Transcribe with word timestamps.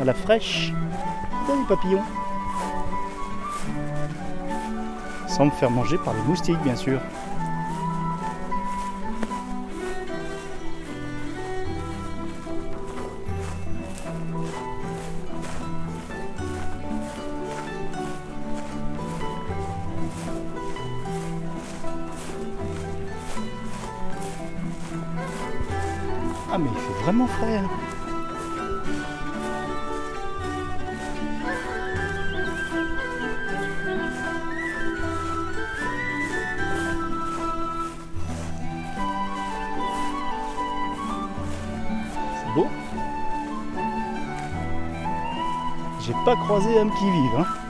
à 0.00 0.04
la 0.04 0.14
fraîche. 0.14 0.72
Salut 1.46 1.64
papillon. 1.68 2.00
Sans 5.26 5.46
me 5.46 5.50
faire 5.50 5.70
manger 5.70 5.98
par 6.04 6.14
les 6.14 6.22
moustiques, 6.22 6.62
bien 6.62 6.76
sûr. 6.76 7.00
J'ai 46.00 46.12
pas 46.24 46.36
croisé 46.36 46.78
âme 46.78 46.90
qui 46.98 47.10
vive. 47.10 47.36
Hein. 47.38 47.69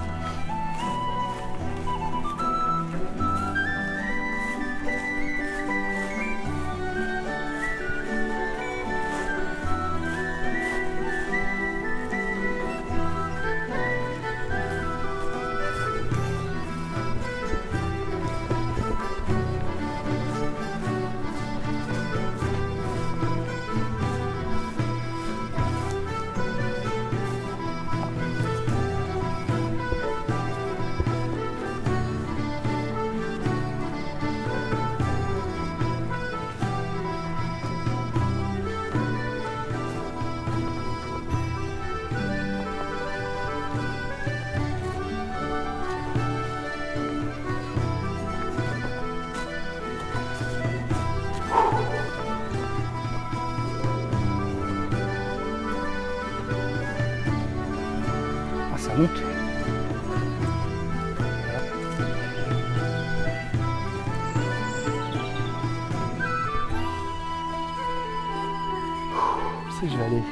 Je 69.89 69.97
vais 69.97 70.05
aller 70.05 70.23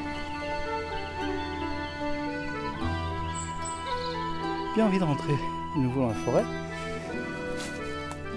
Bien 4.75 4.87
envie 4.87 4.99
de 4.99 5.05
rentrer 5.05 5.35
de 5.75 5.81
nouveau 5.81 6.03
dans 6.03 6.09
la 6.09 6.15
forêt. 6.15 6.45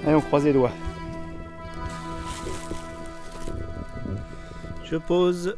Allez, 0.06 0.16
on 0.16 0.22
croise 0.22 0.46
les 0.46 0.54
doigts. 0.54 0.72
Je 4.84 4.96
pose. 4.96 5.56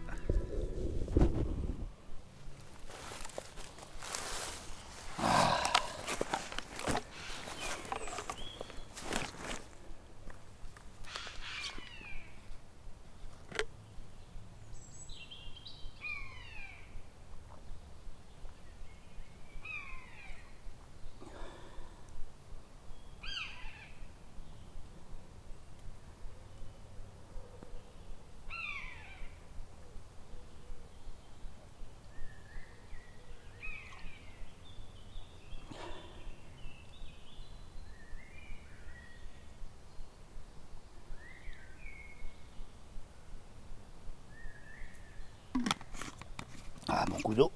Ah, 46.96 47.06
mon 47.08 47.12
coup 47.24 47.34
d'eau. 47.34 47.52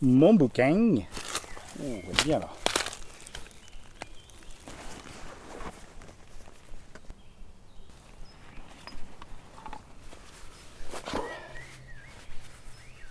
Mon 0.00 0.34
bouquin. 0.34 0.96
Oh, 1.82 1.84
bien 2.24 2.38
là. 2.38 2.48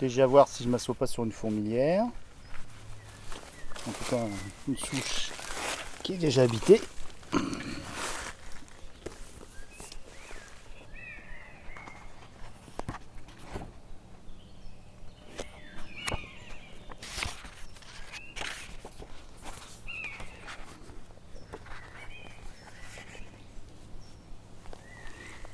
Déjà 0.07 0.25
voir 0.25 0.47
si 0.47 0.63
je 0.63 0.69
m'assois 0.69 0.95
pas 0.95 1.05
sur 1.05 1.25
une 1.25 1.33
fourmilière. 1.33 2.05
En 3.85 3.91
tout 3.91 4.05
cas, 4.09 4.21
une 4.69 4.77
souche 4.77 5.31
qui 6.01 6.13
est 6.13 6.17
déjà 6.17 6.43
habitée. 6.43 6.81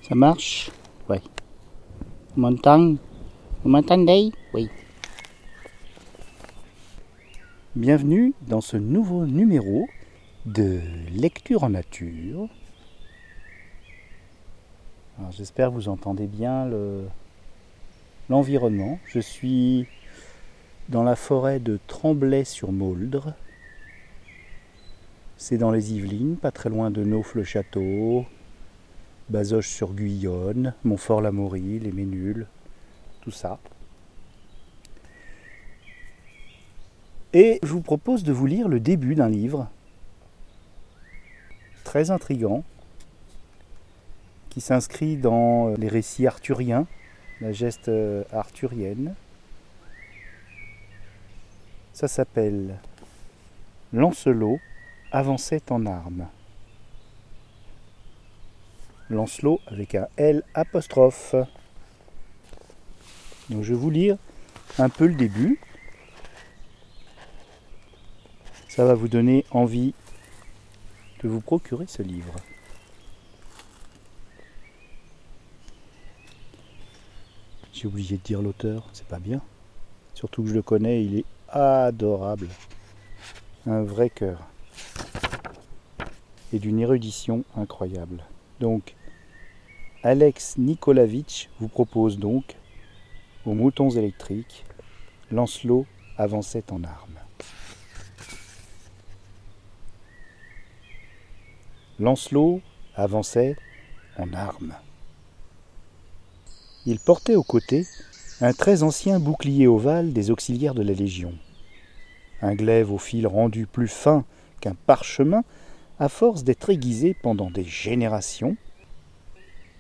Ça 0.08 0.14
marche? 0.14 0.70
Oui. 1.10 1.18
Montagne? 2.36 2.98
Vous 3.64 3.70
m'entendez 3.70 4.32
Bienvenue 7.84 8.34
dans 8.48 8.62
ce 8.62 8.78
nouveau 8.78 9.26
numéro 9.26 9.90
de 10.46 10.80
lecture 11.14 11.66
en 11.66 11.72
nature. 11.72 12.48
J'espère 15.32 15.68
que 15.68 15.74
vous 15.74 15.90
entendez 15.90 16.28
bien 16.28 16.66
le- 16.66 17.04
l'environnement. 18.30 19.00
Je 19.04 19.20
suis 19.20 19.86
dans 20.88 21.04
la 21.04 21.18
forêt 21.18 21.60
de 21.60 21.78
Tremblay-sur-Mauldre. 21.88 23.34
C'est 25.36 25.58
dans 25.58 25.72
les 25.72 25.92
Yvelines, 25.92 26.38
pas 26.38 26.52
très 26.52 26.70
loin 26.70 26.90
de 26.90 27.04
Naufle-Château, 27.04 28.26
Bazoches-sur-Guyonne, 29.30 30.74
Montfort-l'Amaury, 30.86 31.80
les 31.80 31.92
Ménules, 31.92 32.48
tout 33.20 33.32
ça. 33.32 33.60
Et 37.34 37.60
je 37.64 37.70
vous 37.70 37.82
propose 37.82 38.24
de 38.24 38.32
vous 38.32 38.46
lire 38.46 38.68
le 38.68 38.80
début 38.80 39.16
d'un 39.16 39.30
livre 39.30 39.68
très 41.84 42.12
intrigant 42.12 42.64
qui 44.50 44.62
s'inscrit 44.62 45.18
dans 45.18 45.70
les 45.70 45.88
récits 45.88 46.28
arthuriens, 46.28 46.86
la 47.42 47.52
geste 47.52 47.90
euh, 47.90 48.24
arthurienne. 48.32 49.16
Ça 51.94 52.08
s'appelle 52.08 52.78
Lancelot 53.94 54.60
avançait 55.12 55.72
en 55.72 55.88
armes. 55.88 56.28
Lancelot 59.10 59.60
avec 59.68 59.96
un 59.96 60.08
L 60.18 60.44
apostrophe. 60.54 61.34
Je 63.50 63.56
vais 63.56 63.74
vous 63.74 63.90
lire 63.90 64.18
un 64.78 64.90
peu 64.90 65.08
le 65.08 65.16
début. 65.16 65.60
Ça 68.76 68.86
va 68.86 68.96
vous 68.96 69.08
donner 69.08 69.46
envie 69.52 69.94
de 71.22 71.30
vous 71.30 71.42
procurer 71.42 71.86
ce 71.86 72.02
livre. 72.02 72.34
J'ai 77.72 77.86
oublié 77.86 78.18
de 78.18 78.24
dire 78.24 78.42
l'auteur, 78.42 78.90
c'est 78.92 79.06
pas 79.06 79.20
bien. 79.20 79.42
Surtout 80.16 80.42
que 80.42 80.50
je 80.50 80.56
le 80.56 80.64
connais, 80.64 81.06
il 81.06 81.20
est 81.20 81.26
adorable. 81.50 82.48
Un 83.68 83.84
vrai 83.84 84.10
cœur. 84.10 84.40
Et 86.52 86.58
d'une 86.58 86.80
érudition 86.80 87.44
incroyable. 87.56 88.24
Donc, 88.60 88.96
Alex 90.02 90.58
Nikolavitch 90.58 91.48
vous 91.60 91.68
propose 91.68 92.18
donc, 92.18 92.56
aux 93.46 93.54
moutons 93.54 93.92
électriques, 93.92 94.66
Lancelot 95.30 95.86
avançait 96.18 96.72
en 96.72 96.84
armes. 96.84 97.20
Lancelot 102.04 102.60
avançait 102.96 103.56
en 104.18 104.34
armes. 104.34 104.76
Il 106.86 107.00
portait 107.00 107.38
au 107.38 107.44
côté 107.44 107.88
un 108.42 108.52
très 108.52 108.84
ancien 108.84 109.22
bouclier 109.22 109.68
ovale 109.68 110.12
des 110.12 110.30
auxiliaires 110.30 110.74
de 110.76 110.82
la 110.84 110.92
Légion, 110.92 111.34
un 112.42 112.56
glaive 112.56 112.92
au 112.92 112.98
fil 112.98 113.26
rendu 113.26 113.68
plus 113.68 113.88
fin 113.88 114.26
qu'un 114.60 114.76
parchemin 114.76 115.46
à 115.98 116.10
force 116.10 116.44
d'être 116.44 116.70
aiguisé 116.70 117.14
pendant 117.14 117.50
des 117.50 117.64
générations, 117.64 118.58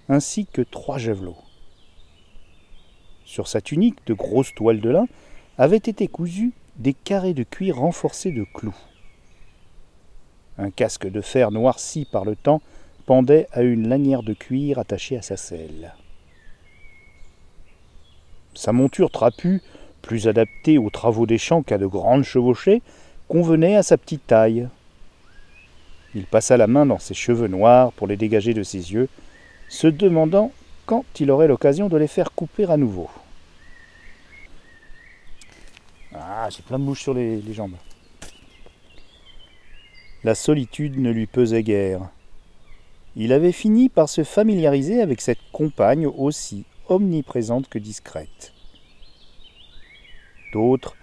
ainsi 0.07 0.45
que 0.45 0.61
trois 0.61 0.97
javelots. 0.97 1.43
Sur 3.25 3.49
sa 3.49 3.59
tunique 3.59 3.99
de 4.07 4.13
grosse 4.13 4.55
toile 4.55 4.79
de 4.79 4.89
lin 4.89 5.07
avaient 5.57 5.75
été 5.75 6.07
cousus 6.07 6.53
des 6.77 6.93
carrés 6.93 7.33
de 7.33 7.43
cuir 7.43 7.79
renforcés 7.79 8.31
de 8.31 8.45
clous. 8.45 8.92
Un 10.57 10.69
casque 10.69 11.07
de 11.07 11.21
fer 11.21 11.51
noirci 11.51 12.05
par 12.05 12.25
le 12.25 12.35
temps 12.35 12.61
pendait 13.05 13.47
à 13.51 13.61
une 13.61 13.87
lanière 13.87 14.23
de 14.23 14.33
cuir 14.33 14.79
attachée 14.79 15.17
à 15.17 15.21
sa 15.21 15.37
selle. 15.37 15.93
Sa 18.53 18.71
monture 18.71 19.11
trapue, 19.11 19.57
plus 20.01 20.27
adaptée 20.27 20.77
aux 20.77 20.89
travaux 20.89 21.25
des 21.25 21.37
champs 21.37 21.63
qu'à 21.63 21.77
de 21.77 21.87
grandes 21.87 22.23
chevauchées, 22.23 22.81
convenait 23.27 23.75
à 23.75 23.83
sa 23.83 23.97
petite 23.97 24.27
taille. 24.27 24.67
Il 26.13 26.25
passa 26.25 26.57
la 26.57 26.67
main 26.67 26.85
dans 26.85 26.99
ses 26.99 27.15
cheveux 27.15 27.47
noirs 27.47 27.91
pour 27.93 28.05
les 28.07 28.17
dégager 28.17 28.53
de 28.53 28.63
ses 28.63 28.93
yeux, 28.93 29.09
se 29.69 29.87
demandant 29.87 30.51
quand 30.85 31.05
il 31.19 31.31
aurait 31.31 31.47
l'occasion 31.47 31.89
de 31.89 31.97
les 31.97 32.07
faire 32.07 32.31
couper 32.33 32.65
à 32.65 32.77
nouveau. 32.77 33.09
Ah, 36.13 36.47
j'ai 36.49 36.61
plein 36.61 36.77
de 36.77 36.83
mouches 36.83 37.01
sur 37.01 37.13
les, 37.13 37.41
jambes. 37.53 37.75
La 40.23 40.35
solitude 40.35 40.99
ne 40.99 41.11
lui 41.11 41.25
pesait 41.25 41.63
guère. 41.63 42.09
Il 43.17 43.33
avait 43.33 43.51
fini 43.51 43.89
par 43.89 44.07
se 44.07 44.23
familiariser 44.23 45.01
avec 45.01 45.19
cette 45.19 45.51
compagne 45.51 46.07
aussi 46.07 46.63
omniprésente 46.87 47.67
que 47.67 47.77
discrète. 47.77 48.53
D'autres, 50.53 50.95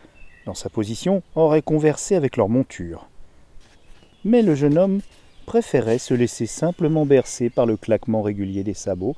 dans 0.47 0.55
sa 0.55 0.71
position, 0.71 1.23
auraient 1.35 1.61
conversé 1.61 2.15
avec 2.15 2.39
leur 2.39 2.49
monture. 2.49 3.09
Mais 4.25 4.41
le 4.41 4.55
jeune 4.55 4.79
homme 4.79 5.01
préférait 5.45 5.99
se 5.99 6.15
laisser 6.15 6.47
simplement 6.47 7.05
bercer 7.05 7.51
par 7.51 7.67
le 7.67 7.77
claquement 7.77 8.23
régulier 8.23 8.65
des 8.65 8.75
sabots 8.75 9.17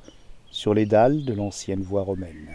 sur 0.51 0.75
les 0.75 0.87
dalles 0.87 1.25
de 1.25 1.33
l'ancienne 1.33 1.83
voie 1.83 2.03
romaine. 2.03 2.49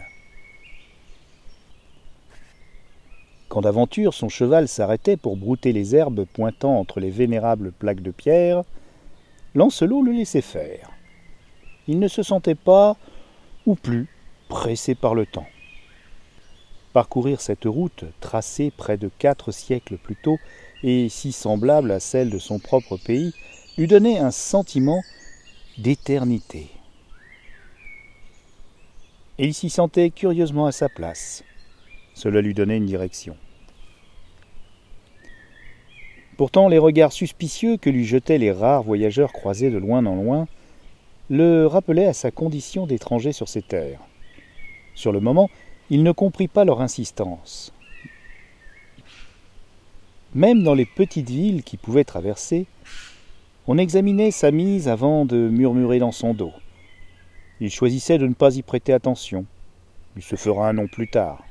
Quand 3.48 3.62
d'aventure 3.62 4.12
son 4.12 4.28
cheval 4.28 4.68
s'arrêtait 4.68 5.16
pour 5.16 5.36
brouter 5.36 5.72
les 5.72 5.96
herbes 5.96 6.26
pointant 6.26 6.78
entre 6.78 7.00
les 7.00 7.10
vénérables 7.10 7.72
plaques 7.72 8.02
de 8.02 8.10
pierre, 8.10 8.62
Lancelot 9.54 10.02
le 10.02 10.12
laissait 10.12 10.42
faire. 10.42 10.90
Il 11.86 11.98
ne 11.98 12.08
se 12.08 12.22
sentait 12.22 12.54
pas, 12.54 12.96
ou 13.64 13.74
plus, 13.74 14.06
pressé 14.48 14.94
par 14.94 15.14
le 15.14 15.24
temps. 15.24 15.46
Parcourir 16.92 17.40
cette 17.40 17.64
route, 17.64 18.04
tracée 18.20 18.70
près 18.76 18.98
de 18.98 19.10
quatre 19.18 19.50
siècles 19.50 19.96
plus 19.96 20.16
tôt, 20.16 20.38
et 20.82 21.08
si 21.08 21.32
semblable 21.32 21.90
à 21.90 22.00
celle 22.00 22.28
de 22.28 22.38
son 22.38 22.58
propre 22.58 22.98
pays, 22.98 23.32
lui 23.78 23.86
donnait 23.86 24.18
un 24.18 24.30
sentiment 24.30 25.02
d'éternité. 25.78 26.68
Et 29.38 29.46
il 29.46 29.54
s'y 29.54 29.70
sentait 29.70 30.10
curieusement 30.10 30.66
à 30.66 30.72
sa 30.72 30.88
place. 30.88 31.44
Cela 32.18 32.40
lui 32.40 32.52
donnait 32.52 32.78
une 32.78 32.86
direction. 32.86 33.36
Pourtant, 36.36 36.66
les 36.66 36.78
regards 36.78 37.12
suspicieux 37.12 37.76
que 37.76 37.90
lui 37.90 38.04
jetaient 38.04 38.38
les 38.38 38.50
rares 38.50 38.82
voyageurs 38.82 39.32
croisés 39.32 39.70
de 39.70 39.78
loin 39.78 40.04
en 40.04 40.16
loin 40.16 40.48
le 41.30 41.66
rappelaient 41.66 42.08
à 42.08 42.12
sa 42.12 42.32
condition 42.32 42.88
d'étranger 42.88 43.30
sur 43.30 43.48
ces 43.48 43.62
terres. 43.62 44.00
Sur 44.96 45.12
le 45.12 45.20
moment, 45.20 45.48
il 45.90 46.02
ne 46.02 46.10
comprit 46.10 46.48
pas 46.48 46.64
leur 46.64 46.80
insistance. 46.80 47.72
Même 50.34 50.64
dans 50.64 50.74
les 50.74 50.86
petites 50.86 51.30
villes 51.30 51.62
qui 51.62 51.76
pouvaient 51.76 52.02
traverser, 52.02 52.66
on 53.68 53.78
examinait 53.78 54.32
sa 54.32 54.50
mise 54.50 54.88
avant 54.88 55.24
de 55.24 55.36
murmurer 55.36 56.00
dans 56.00 56.10
son 56.10 56.34
dos. 56.34 56.52
Il 57.60 57.70
choisissait 57.70 58.18
de 58.18 58.26
ne 58.26 58.34
pas 58.34 58.56
y 58.56 58.62
prêter 58.62 58.92
attention. 58.92 59.46
Il 60.16 60.22
se 60.24 60.34
fera 60.34 60.68
un 60.68 60.72
nom 60.72 60.88
plus 60.88 61.06
tard. 61.06 61.44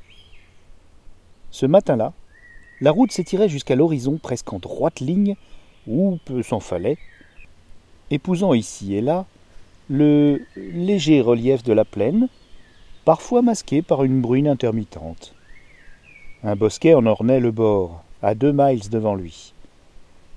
Ce 1.51 1.66
matin-là, 1.66 2.13
la 2.82 2.92
route 2.92 3.12
s'étirait 3.12 3.50
jusqu'à 3.50 3.75
l'horizon 3.75 4.20
presque 4.22 4.51
en 4.54 4.60
droite 4.60 5.00
ligne, 5.00 5.36
ou 5.88 6.20
peu 6.25 6.44
s'en 6.44 6.60
fallait, 6.60 6.98
épousant 8.12 8.54
ici 8.54 8.96
et 8.96 9.01
là 9.01 9.25
le 9.89 10.42
léger 10.58 11.22
relief 11.22 11.63
de 11.63 11.72
la 11.72 11.86
plaine, 11.86 12.27
parfois 13.06 13.42
masqué 13.42 13.82
par 13.82 14.04
une 14.04 14.20
bruine 14.20 14.48
intermittente. 14.48 15.34
Un 16.44 16.56
bosquet 16.56 16.94
en 16.94 17.06
ornait 17.06 17.39
le 17.39 17.51
bord, 17.51 18.04
à 18.22 18.36
deux 18.36 18.51
miles 18.51 18.89
devant 18.89 19.16
lui. 19.16 19.54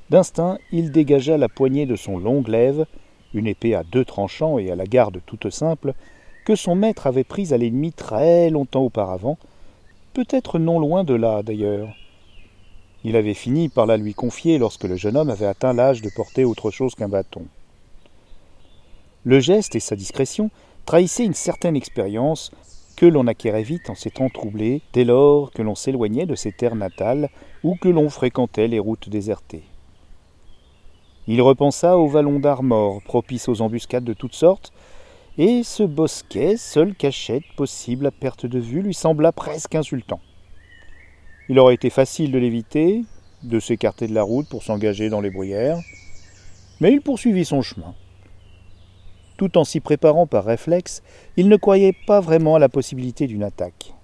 D'instinct, 0.09 0.59
il 0.71 0.93
dégagea 0.93 1.37
la 1.37 1.49
poignée 1.49 1.87
de 1.87 1.97
son 1.97 2.19
long 2.19 2.41
glaive, 2.41 2.87
une 3.35 3.47
épée 3.47 3.75
à 3.75 3.83
deux 3.83 4.05
tranchants 4.05 4.59
et 4.59 4.71
à 4.71 4.77
la 4.77 4.87
garde 4.87 5.21
toute 5.27 5.51
simple, 5.51 5.95
que 6.45 6.55
son 6.55 6.75
maître 6.75 7.07
avait 7.07 7.25
prise 7.25 7.53
à 7.53 7.59
l'ennemi 7.59 7.93
très 7.93 8.51
longtemps 8.51 8.83
auparavant, 8.83 9.37
peut-être 10.13 10.59
non 10.59 10.79
loin 10.79 11.05
de 11.05 11.15
là 11.15 11.43
d'ailleurs. 11.43 11.89
Il 13.05 13.17
avait 13.17 13.35
fini 13.35 13.69
par 13.69 13.87
la 13.87 13.97
lui 13.97 14.15
confier 14.15 14.59
lorsque 14.59 14.85
le 14.85 14.97
jeune 14.97 15.17
homme 15.17 15.31
avait 15.31 15.47
atteint 15.47 15.73
l'âge 15.73 16.03
de 16.03 16.11
porter 16.15 16.45
autre 16.45 16.71
chose 16.71 16.95
qu'un 16.95 17.09
bâton. 17.09 17.47
Le 19.25 19.41
geste 19.41 19.75
et 19.75 19.81
sa 19.81 19.97
discrétion 19.97 20.51
trahissaient 20.87 21.25
une 21.25 21.35
certaine 21.35 21.77
expérience 21.77 22.51
que 22.97 23.07
l'on 23.07 23.27
acquérait 23.27 23.63
vite 23.63 23.89
en 23.89 23.95
s'étant 23.95 24.29
troublé 24.29 24.83
dès 24.93 25.05
lors 25.05 25.51
que 25.53 25.63
l'on 25.63 25.75
s'éloignait 25.75 26.27
de 26.27 26.35
ses 26.35 26.53
terres 26.53 26.77
natales 26.77 27.31
ou 27.65 27.77
que 27.77 27.89
l'on 27.89 28.11
fréquentait 28.11 28.69
les 28.69 28.79
routes 28.79 29.09
désertées. 29.09 29.65
Il 31.27 31.41
repensa 31.41 31.97
au 31.97 32.09
vallon 32.09 32.41
d'Armor, 32.41 33.01
propice 33.03 33.49
aux 33.49 33.63
embuscades 33.63 34.05
de 34.05 34.13
toutes 34.13 34.35
sortes, 34.35 34.73
et 35.39 35.63
ce 35.63 35.83
bosquet, 35.83 36.57
seule 36.57 36.95
cachette 36.95 37.45
possible 37.57 38.07
à 38.07 38.11
perte 38.11 38.47
de 38.47 38.59
vue, 38.59 38.83
lui 38.83 38.95
sembla 38.95 39.33
presque 39.33 39.75
insultant. 39.75 40.21
Il 41.49 41.59
aurait 41.59 41.75
été 41.75 41.91
facile 41.91 42.33
de 42.33 42.39
l'éviter, 42.39 43.03
de 43.43 43.59
s'écarter 43.59 44.07
de 44.07 44.15
la 44.15 44.23
route 44.23 44.49
pour 44.49 44.63
s'engager 44.63 45.09
dans 45.09 45.21
les 45.21 45.31
bruyères, 45.31 45.79
mais 46.81 46.93
il 46.93 47.01
poursuivit 47.01 47.45
son 47.45 47.63
chemin. 47.63 47.95
Tout 49.37 49.57
en 49.57 49.65
s'y 49.65 49.81
préparant 49.81 50.27
par 50.27 50.45
réflexe, 50.45 51.03
il 51.37 51.49
ne 51.49 51.57
croyait 51.57 51.97
pas 52.07 52.21
vraiment 52.21 52.57
à 52.57 52.59
la 52.59 52.69
possibilité 52.69 53.27
d'une 53.27 53.43
attaque. 53.43 53.95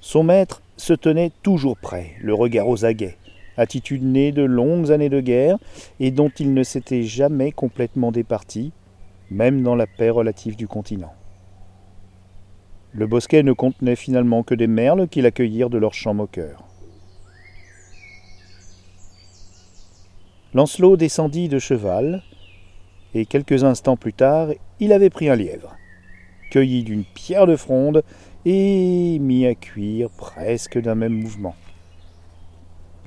Son 0.00 0.22
maître 0.22 0.60
se 0.76 0.92
tenait 0.92 1.32
toujours 1.42 1.78
prêt, 1.78 2.12
le 2.20 2.34
regard 2.34 2.68
aux 2.68 2.84
aguets, 2.84 3.16
attitude 3.56 4.02
née 4.02 4.32
de 4.32 4.42
longues 4.42 4.90
années 4.90 5.08
de 5.08 5.20
guerre 5.20 5.56
et 6.00 6.10
dont 6.10 6.30
il 6.38 6.52
ne 6.52 6.62
s'était 6.62 7.04
jamais 7.04 7.52
complètement 7.52 8.12
départi, 8.12 8.72
même 9.32 9.62
dans 9.62 9.74
la 9.74 9.86
paix 9.86 10.10
relative 10.10 10.56
du 10.56 10.68
continent. 10.68 11.12
Le 12.92 13.06
bosquet 13.06 13.42
ne 13.42 13.52
contenait 13.52 13.96
finalement 13.96 14.42
que 14.42 14.54
des 14.54 14.66
merles 14.66 15.08
qui 15.08 15.22
l'accueillirent 15.22 15.70
de 15.70 15.78
leurs 15.78 15.94
champs 15.94 16.14
moqueurs. 16.14 16.64
Lancelot 20.54 20.98
descendit 20.98 21.48
de 21.48 21.58
cheval, 21.58 22.22
et 23.14 23.24
quelques 23.24 23.64
instants 23.64 23.96
plus 23.96 24.12
tard, 24.12 24.48
il 24.80 24.92
avait 24.92 25.08
pris 25.08 25.30
un 25.30 25.36
lièvre, 25.36 25.74
cueilli 26.50 26.84
d'une 26.84 27.04
pierre 27.04 27.46
de 27.46 27.56
fronde 27.56 28.02
et 28.44 29.18
mis 29.18 29.46
à 29.46 29.54
cuire 29.54 30.10
presque 30.10 30.78
d'un 30.78 30.94
même 30.94 31.14
mouvement. 31.14 31.54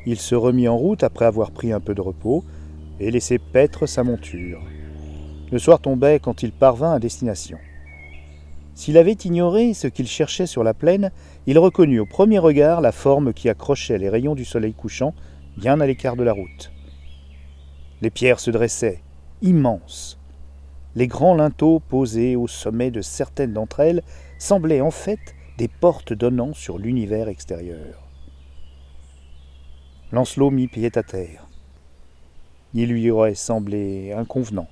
Il 0.08 0.20
se 0.20 0.34
remit 0.36 0.67
en 0.67 0.77
route 0.77 1.03
après 1.03 1.25
avoir 1.25 1.51
pris 1.51 1.72
un 1.72 1.79
peu 1.79 1.94
de 1.94 2.01
repos 2.01 2.44
et 3.00 3.12
laissé 3.12 3.38
paître 3.38 3.86
sa 3.86 4.03
monture. 4.03 4.62
Le 5.52 5.60
soir 5.60 5.80
tombait 5.80 6.20
quand 6.20 6.42
il 6.42 6.52
parvint 6.52 6.94
à 6.94 7.00
destination. 7.00 7.60
S'il 8.74 8.98
avait 8.98 9.14
ignoré 9.14 9.74
ce 9.74 9.88
qu'il 9.88 10.08
cherchait 10.08 10.48
sur 10.48 10.64
la 10.64 10.74
plaine, 10.74 11.12
il 11.46 11.60
reconnut 11.60 12.00
au 12.00 12.06
premier 12.06 12.40
regard 12.40 12.82
la 12.82 12.92
forme 12.92 13.32
qui 13.32 13.48
accrochait 13.48 14.00
les 14.00 14.10
rayons 14.10 14.36
du 14.36 14.44
soleil 14.44 14.74
couchant 14.74 15.14
bien 15.56 15.80
à 15.80 15.86
l'écart 15.86 16.16
de 16.16 16.24
la 16.24 16.34
route. 16.34 16.72
Les 18.02 18.10
pierres 18.10 18.40
se 18.40 18.52
dressaient, 18.52 19.02
immenses. 19.42 20.20
Les 20.96 21.08
grands 21.08 21.36
linteaux 21.36 21.80
posés 21.80 22.36
au 22.36 22.48
sommet 22.48 22.92
de 22.92 23.02
certaines 23.02 23.54
d'entre 23.54 23.80
elles 23.80 24.02
semblaient 24.40 24.82
en 24.82 24.92
fait 24.92 25.36
des 25.58 25.68
portes 25.68 26.12
donnant 26.12 26.54
sur 26.54 26.78
l'univers 26.78 27.30
extérieur. 27.30 28.02
Lancelot 30.12 30.52
mit 30.52 30.68
pied 30.68 30.92
à 30.96 31.04
terre. 31.04 31.48
Il 32.74 32.90
lui 32.90 33.10
aurait 33.10 33.36
semblé 33.36 34.12
inconvenant 34.12 34.68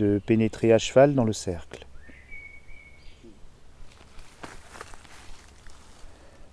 de 0.00 0.20
pénétrer 0.24 0.72
à 0.72 0.78
cheval 0.78 1.14
dans 1.14 1.24
le 1.24 1.34
cercle. 1.34 1.86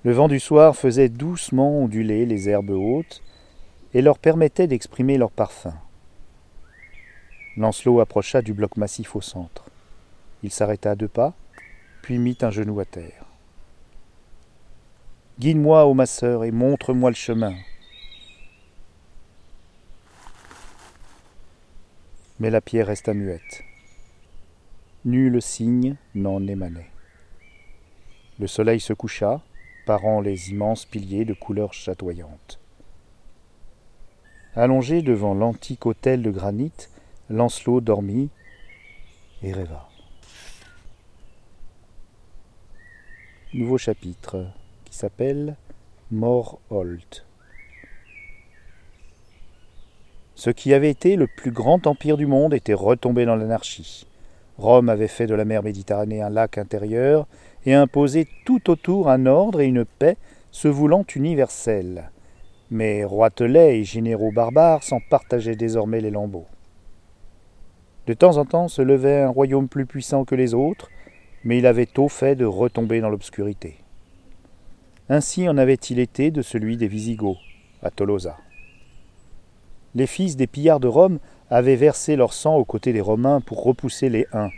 Le 0.03 0.11
vent 0.11 0.27
du 0.27 0.39
soir 0.39 0.75
faisait 0.75 1.09
doucement 1.09 1.81
onduler 1.81 2.25
les 2.25 2.49
herbes 2.49 2.71
hautes 2.71 3.23
et 3.93 4.01
leur 4.01 4.19
permettait 4.19 4.67
d'exprimer 4.67 5.17
leur 5.17 5.31
parfum. 5.31 5.73
Lancelot 7.55 8.01
approcha 8.01 8.41
du 8.41 8.53
bloc 8.53 8.77
massif 8.77 9.15
au 9.15 9.21
centre. 9.21 9.65
Il 10.43 10.51
s'arrêta 10.51 10.91
à 10.91 10.95
deux 10.95 11.07
pas, 11.07 11.33
puis 12.01 12.19
mit 12.19 12.37
un 12.41 12.51
genou 12.51 12.79
à 12.79 12.85
terre. 12.85 13.25
Guide-moi, 15.39 15.85
ô 15.85 15.93
ma 15.93 16.05
et 16.45 16.51
montre-moi 16.51 17.09
le 17.09 17.15
chemin. 17.15 17.55
Mais 22.39 22.49
la 22.49 22.61
pierre 22.61 22.87
resta 22.87 23.13
muette. 23.13 23.63
Nul 25.05 25.41
signe 25.41 25.95
n'en 26.15 26.45
émanait. 26.45 26.91
Le 28.39 28.47
soleil 28.47 28.79
se 28.79 28.93
coucha, 28.93 29.41
parant 29.85 30.21
les 30.21 30.51
immenses 30.51 30.85
piliers 30.85 31.25
de 31.25 31.33
couleurs 31.33 31.73
chatoyantes. 31.73 32.59
Allongé 34.55 35.01
devant 35.01 35.33
l'antique 35.33 35.85
hôtel 35.85 36.21
de 36.23 36.31
granit, 36.31 36.73
Lancelot 37.29 37.81
dormit 37.81 38.29
et 39.43 39.53
rêva. 39.53 39.87
Nouveau 43.53 43.77
chapitre 43.77 44.47
qui 44.85 44.95
s'appelle 44.95 45.55
Morholt. 46.11 47.26
Ce 50.37 50.51
qui 50.51 50.75
avait 50.75 50.91
été 50.91 51.15
le 51.15 51.25
plus 51.25 51.49
grand 51.49 51.87
empire 51.87 52.15
du 52.15 52.27
monde 52.27 52.53
était 52.53 52.75
retombé 52.75 53.25
dans 53.25 53.35
l'anarchie. 53.35 54.05
Rome 54.59 54.87
avait 54.87 55.07
fait 55.07 55.25
de 55.25 55.33
la 55.33 55.45
mer 55.45 55.63
Méditerranée 55.63 56.21
un 56.21 56.29
lac 56.29 56.59
intérieur 56.59 57.25
et 57.65 57.73
imposer 57.73 58.27
tout 58.45 58.69
autour 58.69 59.09
un 59.09 59.25
ordre 59.25 59.61
et 59.61 59.65
une 59.65 59.83
paix 59.83 60.15
se 60.51 60.67
voulant 60.67 61.03
universels. 61.15 62.11
Mais 62.69 63.03
roitelets 63.03 63.79
et 63.79 63.83
généraux 63.83 64.31
barbares 64.31 64.83
s'en 64.83 64.99
partageaient 65.09 65.55
désormais 65.55 66.01
les 66.01 66.11
lambeaux. 66.11 66.45
De 68.05 68.13
temps 68.13 68.37
en 68.37 68.45
temps 68.45 68.67
se 68.67 68.83
levait 68.83 69.21
un 69.21 69.29
royaume 69.29 69.67
plus 69.67 69.87
puissant 69.87 70.23
que 70.23 70.35
les 70.35 70.53
autres, 70.53 70.91
mais 71.45 71.57
il 71.57 71.65
avait 71.65 71.87
tôt 71.87 72.09
fait 72.09 72.35
de 72.35 72.45
retomber 72.45 73.01
dans 73.01 73.09
l'obscurité. 73.09 73.77
Ainsi 75.09 75.49
en 75.49 75.57
avait-il 75.57 75.97
été 75.97 76.29
de 76.29 76.43
celui 76.43 76.77
des 76.77 76.87
Visigoths, 76.87 77.39
à 77.81 77.89
Tolosa. 77.89 78.37
Les 79.97 80.05
fils 80.05 80.37
des 80.37 80.45
pillards 80.45 80.79
de 80.79 80.87
Rome 80.87 81.17
avaient 81.49 81.75
versé 81.75 82.15
leur 82.15 82.31
sang 82.31 82.55
aux 82.55 82.65
côtés 82.65 82.93
des 82.93 83.01
Romains 83.01 83.41
pour 83.41 83.63
repousser 83.63 84.09
les 84.09 84.27
Huns, 84.31 84.51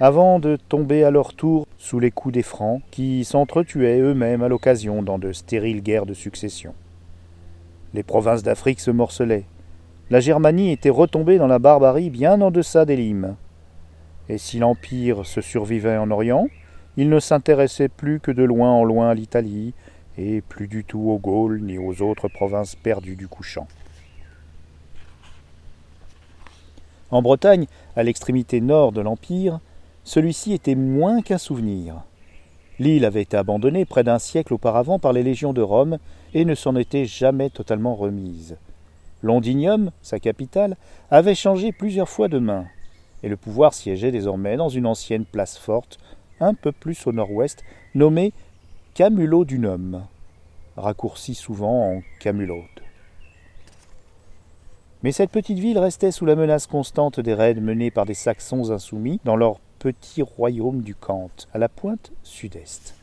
avant 0.00 0.40
de 0.40 0.56
tomber 0.56 1.04
à 1.04 1.12
leur 1.12 1.34
tour 1.34 1.68
sous 1.78 2.00
les 2.00 2.10
coups 2.10 2.34
des 2.34 2.42
Francs, 2.42 2.82
qui 2.90 3.24
s'entretuaient 3.24 4.00
eux-mêmes 4.00 4.42
à 4.42 4.48
l'occasion 4.48 5.04
dans 5.04 5.20
de 5.20 5.30
stériles 5.30 5.80
guerres 5.80 6.06
de 6.06 6.12
succession. 6.12 6.74
Les 7.92 8.02
provinces 8.02 8.42
d'Afrique 8.42 8.80
se 8.80 8.90
morcelaient. 8.90 9.44
La 10.10 10.18
Germanie 10.18 10.72
était 10.72 10.90
retombée 10.90 11.38
dans 11.38 11.46
la 11.46 11.60
barbarie 11.60 12.10
bien 12.10 12.40
en 12.40 12.50
deçà 12.50 12.84
des 12.84 12.96
limes. 12.96 13.36
Et 14.28 14.38
si 14.38 14.58
l'Empire 14.58 15.24
se 15.24 15.40
survivait 15.40 15.98
en 15.98 16.10
Orient, 16.10 16.48
il 16.96 17.10
ne 17.10 17.20
s'intéressait 17.20 17.88
plus 17.88 18.18
que 18.18 18.32
de 18.32 18.42
loin 18.42 18.72
en 18.72 18.82
loin 18.82 19.08
à 19.08 19.14
l'Italie, 19.14 19.72
et 20.18 20.40
plus 20.40 20.66
du 20.66 20.82
tout 20.82 21.10
aux 21.10 21.18
Gaules 21.20 21.60
ni 21.60 21.78
aux 21.78 22.02
autres 22.02 22.26
provinces 22.26 22.74
perdues 22.74 23.14
du 23.14 23.28
couchant. 23.28 23.68
En 27.10 27.22
Bretagne, 27.22 27.66
à 27.96 28.02
l'extrémité 28.02 28.60
nord 28.60 28.92
de 28.92 29.00
l'Empire, 29.00 29.60
celui-ci 30.04 30.52
était 30.52 30.74
moins 30.74 31.22
qu'un 31.22 31.38
souvenir. 31.38 32.02
L'île 32.78 33.04
avait 33.04 33.22
été 33.22 33.36
abandonnée 33.36 33.84
près 33.84 34.02
d'un 34.02 34.18
siècle 34.18 34.54
auparavant 34.54 34.98
par 34.98 35.12
les 35.12 35.22
légions 35.22 35.52
de 35.52 35.62
Rome 35.62 35.98
et 36.34 36.44
ne 36.44 36.54
s'en 36.54 36.76
était 36.76 37.04
jamais 37.04 37.50
totalement 37.50 37.94
remise. 37.94 38.56
Londinium, 39.22 39.90
sa 40.02 40.18
capitale, 40.18 40.76
avait 41.10 41.34
changé 41.34 41.72
plusieurs 41.72 42.08
fois 42.08 42.28
de 42.28 42.38
main, 42.38 42.66
et 43.22 43.28
le 43.28 43.36
pouvoir 43.36 43.72
siégeait 43.72 44.10
désormais 44.10 44.56
dans 44.56 44.68
une 44.68 44.86
ancienne 44.86 45.24
place 45.24 45.56
forte, 45.56 45.98
un 46.40 46.52
peu 46.52 46.72
plus 46.72 47.06
au 47.06 47.12
nord-ouest, 47.12 47.64
nommée 47.94 48.32
Camulodunum, 48.94 50.04
raccourci 50.76 51.34
souvent 51.34 51.94
en 51.94 52.02
Camulode. 52.20 52.83
Mais 55.04 55.12
cette 55.12 55.30
petite 55.30 55.58
ville 55.58 55.78
restait 55.78 56.12
sous 56.12 56.24
la 56.24 56.34
menace 56.34 56.66
constante 56.66 57.20
des 57.20 57.34
raids 57.34 57.52
menés 57.52 57.90
par 57.90 58.06
des 58.06 58.14
Saxons 58.14 58.70
insoumis 58.70 59.20
dans 59.26 59.36
leur 59.36 59.60
petit 59.78 60.22
royaume 60.22 60.80
du 60.80 60.94
Kant, 60.94 61.28
à 61.52 61.58
la 61.58 61.68
pointe 61.68 62.10
sud-est. 62.22 62.94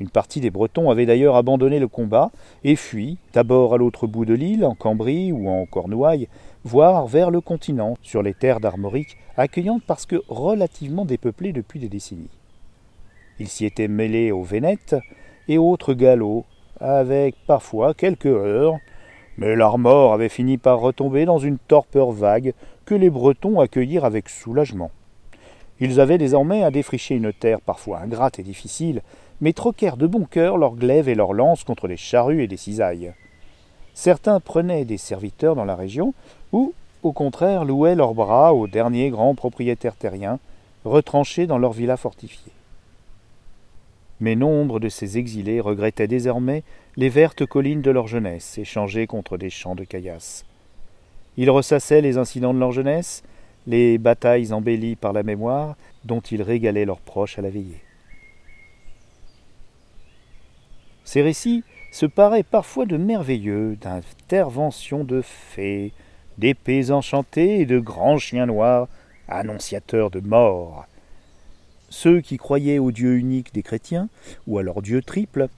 Une 0.00 0.10
partie 0.10 0.40
des 0.40 0.50
Bretons 0.50 0.90
avait 0.90 1.06
d'ailleurs 1.06 1.36
abandonné 1.36 1.78
le 1.78 1.86
combat 1.86 2.32
et 2.64 2.74
fui, 2.74 3.18
d'abord 3.32 3.74
à 3.74 3.76
l'autre 3.76 4.08
bout 4.08 4.24
de 4.24 4.34
l'île, 4.34 4.64
en 4.64 4.74
Cambrie 4.74 5.30
ou 5.30 5.48
en 5.48 5.66
Cornouailles, 5.66 6.26
voire 6.64 7.06
vers 7.06 7.30
le 7.30 7.40
continent, 7.40 7.96
sur 8.02 8.24
les 8.24 8.34
terres 8.34 8.58
d'Armorique, 8.58 9.16
accueillantes 9.36 9.84
parce 9.86 10.04
que 10.04 10.20
relativement 10.26 11.04
dépeuplées 11.04 11.52
depuis 11.52 11.78
des 11.78 11.88
décennies. 11.88 12.40
Ils 13.38 13.46
s'y 13.46 13.66
étaient 13.66 13.86
mêlés 13.86 14.32
aux 14.32 14.42
Vénètes 14.42 14.96
et 15.46 15.58
autres 15.58 15.94
Gallos, 15.94 16.44
avec 16.80 17.36
parfois 17.46 17.94
quelques 17.94 18.26
heurts, 18.26 18.80
mais 19.38 19.56
l'Armor 19.56 20.12
avait 20.12 20.28
fini 20.28 20.58
par 20.58 20.80
retomber 20.80 21.24
dans 21.24 21.38
une 21.38 21.58
torpeur 21.58 22.10
vague 22.10 22.54
que 22.84 22.94
les 22.94 23.10
Bretons 23.10 23.60
accueillirent 23.60 24.04
avec 24.04 24.28
soulagement. 24.28 24.90
Ils 25.80 26.00
avaient 26.00 26.18
désormais 26.18 26.62
à 26.62 26.70
défricher 26.70 27.16
une 27.16 27.32
terre 27.32 27.60
parfois 27.60 28.00
ingrate 28.00 28.38
et 28.38 28.42
difficile, 28.42 29.02
mais 29.40 29.52
troquèrent 29.52 29.96
de 29.96 30.06
bon 30.06 30.24
cœur 30.24 30.56
leurs 30.56 30.76
glaives 30.76 31.08
et 31.08 31.14
leurs 31.14 31.32
lances 31.32 31.64
contre 31.64 31.88
les 31.88 31.96
charrues 31.96 32.42
et 32.42 32.46
les 32.46 32.56
cisailles. 32.56 33.12
Certains 33.94 34.40
prenaient 34.40 34.84
des 34.84 34.98
serviteurs 34.98 35.56
dans 35.56 35.64
la 35.64 35.74
région, 35.74 36.14
ou, 36.52 36.72
au 37.02 37.12
contraire, 37.12 37.64
louaient 37.64 37.94
leurs 37.94 38.14
bras 38.14 38.54
aux 38.54 38.66
derniers 38.66 39.10
grands 39.10 39.34
propriétaires 39.34 39.96
terriens, 39.96 40.38
retranchés 40.84 41.46
dans 41.46 41.58
leurs 41.58 41.72
villas 41.72 41.98
fortifiées. 41.98 42.52
Mais 44.22 44.36
nombre 44.36 44.78
de 44.78 44.88
ces 44.88 45.18
exilés 45.18 45.58
regrettaient 45.58 46.06
désormais 46.06 46.62
les 46.96 47.08
vertes 47.08 47.44
collines 47.44 47.82
de 47.82 47.90
leur 47.90 48.06
jeunesse, 48.06 48.56
échangées 48.56 49.08
contre 49.08 49.36
des 49.36 49.50
champs 49.50 49.74
de 49.74 49.82
caillasse. 49.82 50.44
Ils 51.36 51.50
ressassaient 51.50 52.00
les 52.00 52.18
incidents 52.18 52.54
de 52.54 52.60
leur 52.60 52.70
jeunesse, 52.70 53.24
les 53.66 53.98
batailles 53.98 54.52
embellies 54.52 54.94
par 54.94 55.12
la 55.12 55.24
mémoire 55.24 55.74
dont 56.04 56.20
ils 56.20 56.40
régalaient 56.40 56.84
leurs 56.84 57.00
proches 57.00 57.36
à 57.40 57.42
la 57.42 57.50
veillée. 57.50 57.82
Ces 61.02 61.22
récits 61.22 61.64
se 61.90 62.06
paraient 62.06 62.44
parfois 62.44 62.86
de 62.86 62.96
merveilleux, 62.96 63.76
d'interventions 63.80 65.02
de 65.02 65.20
fées, 65.20 65.90
d'épées 66.38 66.92
enchantées 66.92 67.58
et 67.58 67.66
de 67.66 67.80
grands 67.80 68.18
chiens 68.18 68.46
noirs, 68.46 68.86
annonciateurs 69.26 70.10
de 70.10 70.20
mort. 70.20 70.86
Ceux 71.92 72.20
qui 72.20 72.38
croyaient 72.38 72.78
au 72.78 72.90
Dieu 72.90 73.16
unique 73.16 73.54
des 73.54 73.62
chrétiens, 73.62 74.08
ou 74.46 74.58
à 74.58 74.62
leur 74.62 74.82
Dieu 74.82 75.02
triple, 75.02 75.48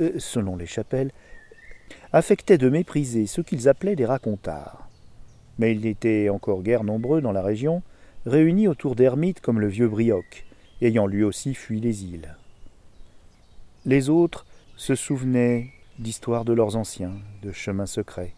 euh, 0.00 0.12
selon 0.18 0.56
les 0.56 0.66
chapelles, 0.66 1.12
affectaient 2.12 2.58
de 2.58 2.68
mépriser 2.68 3.26
ceux 3.26 3.42
qu'ils 3.42 3.68
appelaient 3.68 3.96
des 3.96 4.04
racontards 4.04 4.84
mais 5.58 5.72
ils 5.72 5.82
n'étaient 5.82 6.28
encore 6.28 6.62
guère 6.62 6.84
nombreux 6.84 7.20
dans 7.20 7.32
la 7.32 7.42
région, 7.42 7.82
réunis 8.26 8.68
autour 8.68 8.96
d'ermites 8.96 9.40
comme 9.40 9.60
le 9.60 9.68
vieux 9.68 9.88
Brioc, 9.88 10.44
ayant 10.80 11.06
lui 11.06 11.22
aussi 11.22 11.54
fui 11.54 11.80
les 11.80 12.04
îles. 12.04 12.36
Les 13.86 14.08
autres 14.08 14.46
se 14.76 14.94
souvenaient 14.94 15.70
d'histoires 15.98 16.44
de 16.44 16.52
leurs 16.52 16.76
anciens, 16.76 17.14
de 17.42 17.52
chemins 17.52 17.86
secrets. 17.86 18.34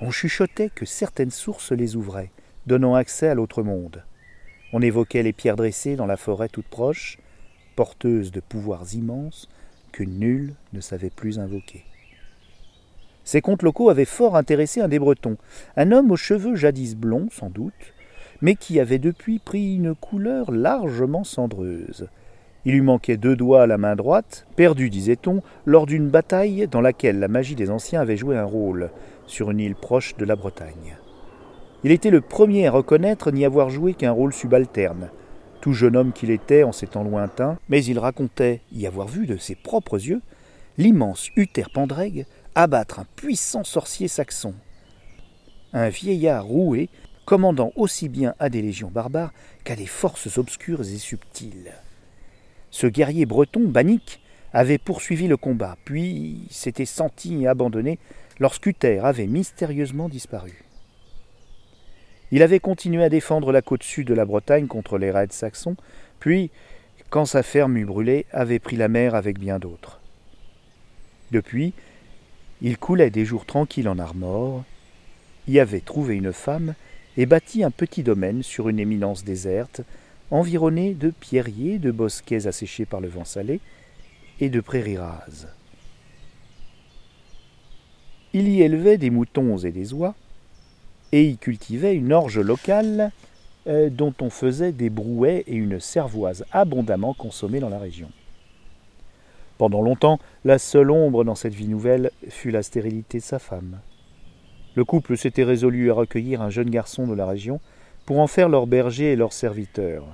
On 0.00 0.10
chuchotait 0.10 0.70
que 0.70 0.86
certaines 0.86 1.30
sources 1.30 1.72
les 1.72 1.96
ouvraient, 1.96 2.30
donnant 2.66 2.94
accès 2.94 3.28
à 3.28 3.34
l'autre 3.34 3.62
monde. 3.62 4.02
On 4.72 4.82
évoquait 4.82 5.22
les 5.22 5.32
pierres 5.32 5.56
dressées 5.56 5.96
dans 5.96 6.06
la 6.06 6.16
forêt 6.16 6.48
toute 6.48 6.66
proche, 6.66 7.18
porteuses 7.76 8.32
de 8.32 8.40
pouvoirs 8.40 8.94
immenses 8.94 9.48
que 9.92 10.02
nul 10.02 10.54
ne 10.72 10.80
savait 10.80 11.10
plus 11.10 11.38
invoquer. 11.38 11.84
Ces 13.24 13.40
contes 13.40 13.62
locaux 13.62 13.90
avaient 13.90 14.04
fort 14.04 14.36
intéressé 14.36 14.80
un 14.80 14.88
des 14.88 14.98
Bretons, 14.98 15.36
un 15.76 15.90
homme 15.92 16.10
aux 16.10 16.16
cheveux 16.16 16.54
jadis 16.54 16.94
blonds, 16.94 17.28
sans 17.32 17.50
doute, 17.50 17.94
mais 18.40 18.54
qui 18.54 18.78
avait 18.80 18.98
depuis 18.98 19.38
pris 19.38 19.74
une 19.74 19.94
couleur 19.94 20.52
largement 20.52 21.24
cendreuse. 21.24 22.08
Il 22.64 22.74
lui 22.74 22.82
manquait 22.82 23.16
deux 23.16 23.36
doigts 23.36 23.62
à 23.62 23.66
la 23.66 23.78
main 23.78 23.96
droite, 23.96 24.46
perdu, 24.56 24.90
disait-on, 24.90 25.42
lors 25.64 25.86
d'une 25.86 26.08
bataille 26.08 26.66
dans 26.68 26.80
laquelle 26.80 27.20
la 27.20 27.28
magie 27.28 27.54
des 27.54 27.70
anciens 27.70 28.00
avait 28.00 28.16
joué 28.16 28.36
un 28.36 28.44
rôle, 28.44 28.90
sur 29.26 29.50
une 29.50 29.60
île 29.60 29.76
proche 29.76 30.16
de 30.16 30.24
la 30.24 30.36
Bretagne. 30.36 30.96
Il 31.84 31.90
était 31.90 32.10
le 32.10 32.20
premier 32.20 32.66
à 32.66 32.70
reconnaître 32.70 33.30
n'y 33.30 33.44
avoir 33.44 33.70
joué 33.70 33.94
qu'un 33.94 34.12
rôle 34.12 34.32
subalterne, 34.32 35.10
tout 35.60 35.72
jeune 35.72 35.96
homme 35.96 36.12
qu'il 36.12 36.30
était 36.30 36.62
en 36.62 36.72
ces 36.72 36.86
temps 36.86 37.04
lointains, 37.04 37.58
mais 37.68 37.84
il 37.84 37.98
racontait 37.98 38.60
y 38.72 38.86
avoir 38.86 39.08
vu 39.08 39.26
de 39.26 39.36
ses 39.36 39.54
propres 39.54 39.98
yeux 39.98 40.22
l'immense 40.78 41.30
Uther 41.36 41.64
Pendreg 41.72 42.26
abattre 42.54 43.00
un 43.00 43.06
puissant 43.16 43.64
sorcier 43.64 44.08
saxon. 44.08 44.54
Un 45.72 45.88
vieillard 45.88 46.44
roué, 46.44 46.88
commandant 47.24 47.72
aussi 47.76 48.08
bien 48.08 48.34
à 48.38 48.48
des 48.48 48.62
légions 48.62 48.90
barbares 48.90 49.32
qu'à 49.64 49.76
des 49.76 49.86
forces 49.86 50.38
obscures 50.38 50.80
et 50.82 50.98
subtiles. 50.98 51.72
Ce 52.70 52.86
guerrier 52.86 53.26
breton, 53.26 53.68
Bannick, 53.68 54.20
avait 54.52 54.78
poursuivi 54.78 55.28
le 55.28 55.36
combat, 55.36 55.76
puis 55.84 56.46
s'était 56.50 56.86
senti 56.86 57.46
abandonné 57.46 57.98
lorsqu'Uther 58.38 59.04
avait 59.04 59.26
mystérieusement 59.26 60.08
disparu. 60.08 60.65
Il 62.32 62.42
avait 62.42 62.60
continué 62.60 63.04
à 63.04 63.08
défendre 63.08 63.52
la 63.52 63.62
côte 63.62 63.82
sud 63.82 64.08
de 64.08 64.14
la 64.14 64.24
Bretagne 64.24 64.66
contre 64.66 64.98
les 64.98 65.10
raids 65.10 65.28
saxons, 65.30 65.76
puis, 66.18 66.50
quand 67.10 67.24
sa 67.24 67.42
ferme 67.42 67.76
eut 67.76 67.84
brûlé, 67.84 68.26
avait 68.32 68.58
pris 68.58 68.76
la 68.76 68.88
mer 68.88 69.14
avec 69.14 69.38
bien 69.38 69.58
d'autres. 69.58 70.00
Depuis, 71.30 71.72
il 72.62 72.78
coulait 72.78 73.10
des 73.10 73.24
jours 73.24 73.46
tranquilles 73.46 73.88
en 73.88 73.98
Armor, 73.98 74.64
y 75.46 75.60
avait 75.60 75.80
trouvé 75.80 76.16
une 76.16 76.32
femme 76.32 76.74
et 77.16 77.26
bâti 77.26 77.62
un 77.62 77.70
petit 77.70 78.02
domaine 78.02 78.42
sur 78.42 78.68
une 78.68 78.80
éminence 78.80 79.24
déserte, 79.24 79.82
environné 80.30 80.94
de 80.94 81.10
pierriers, 81.10 81.78
de 81.78 81.90
bosquets 81.90 82.46
asséchés 82.46 82.86
par 82.86 83.00
le 83.00 83.08
vent 83.08 83.24
salé 83.24 83.60
et 84.40 84.48
de 84.48 84.60
prairies 84.60 84.98
rases. 84.98 85.48
Il 88.32 88.48
y 88.48 88.62
élevait 88.62 88.98
des 88.98 89.10
moutons 89.10 89.56
et 89.58 89.70
des 89.70 89.94
oies, 89.94 90.14
et 91.12 91.24
y 91.24 91.36
cultivait 91.36 91.94
une 91.94 92.12
orge 92.12 92.38
locale 92.38 93.12
euh, 93.66 93.90
dont 93.90 94.14
on 94.20 94.30
faisait 94.30 94.72
des 94.72 94.90
brouets 94.90 95.44
et 95.46 95.54
une 95.54 95.80
cervoise 95.80 96.44
abondamment 96.52 97.14
consommée 97.14 97.60
dans 97.60 97.68
la 97.68 97.78
région. 97.78 98.10
Pendant 99.58 99.80
longtemps, 99.80 100.18
la 100.44 100.58
seule 100.58 100.90
ombre 100.90 101.24
dans 101.24 101.34
cette 101.34 101.54
vie 101.54 101.68
nouvelle 101.68 102.10
fut 102.28 102.50
la 102.50 102.62
stérilité 102.62 103.18
de 103.18 103.24
sa 103.24 103.38
femme. 103.38 103.80
Le 104.74 104.84
couple 104.84 105.16
s'était 105.16 105.44
résolu 105.44 105.90
à 105.90 105.94
recueillir 105.94 106.42
un 106.42 106.50
jeune 106.50 106.68
garçon 106.68 107.06
de 107.06 107.14
la 107.14 107.26
région 107.26 107.60
pour 108.04 108.20
en 108.20 108.26
faire 108.26 108.48
leur 108.48 108.66
berger 108.66 109.12
et 109.12 109.16
leur 109.16 109.32
serviteur, 109.32 110.04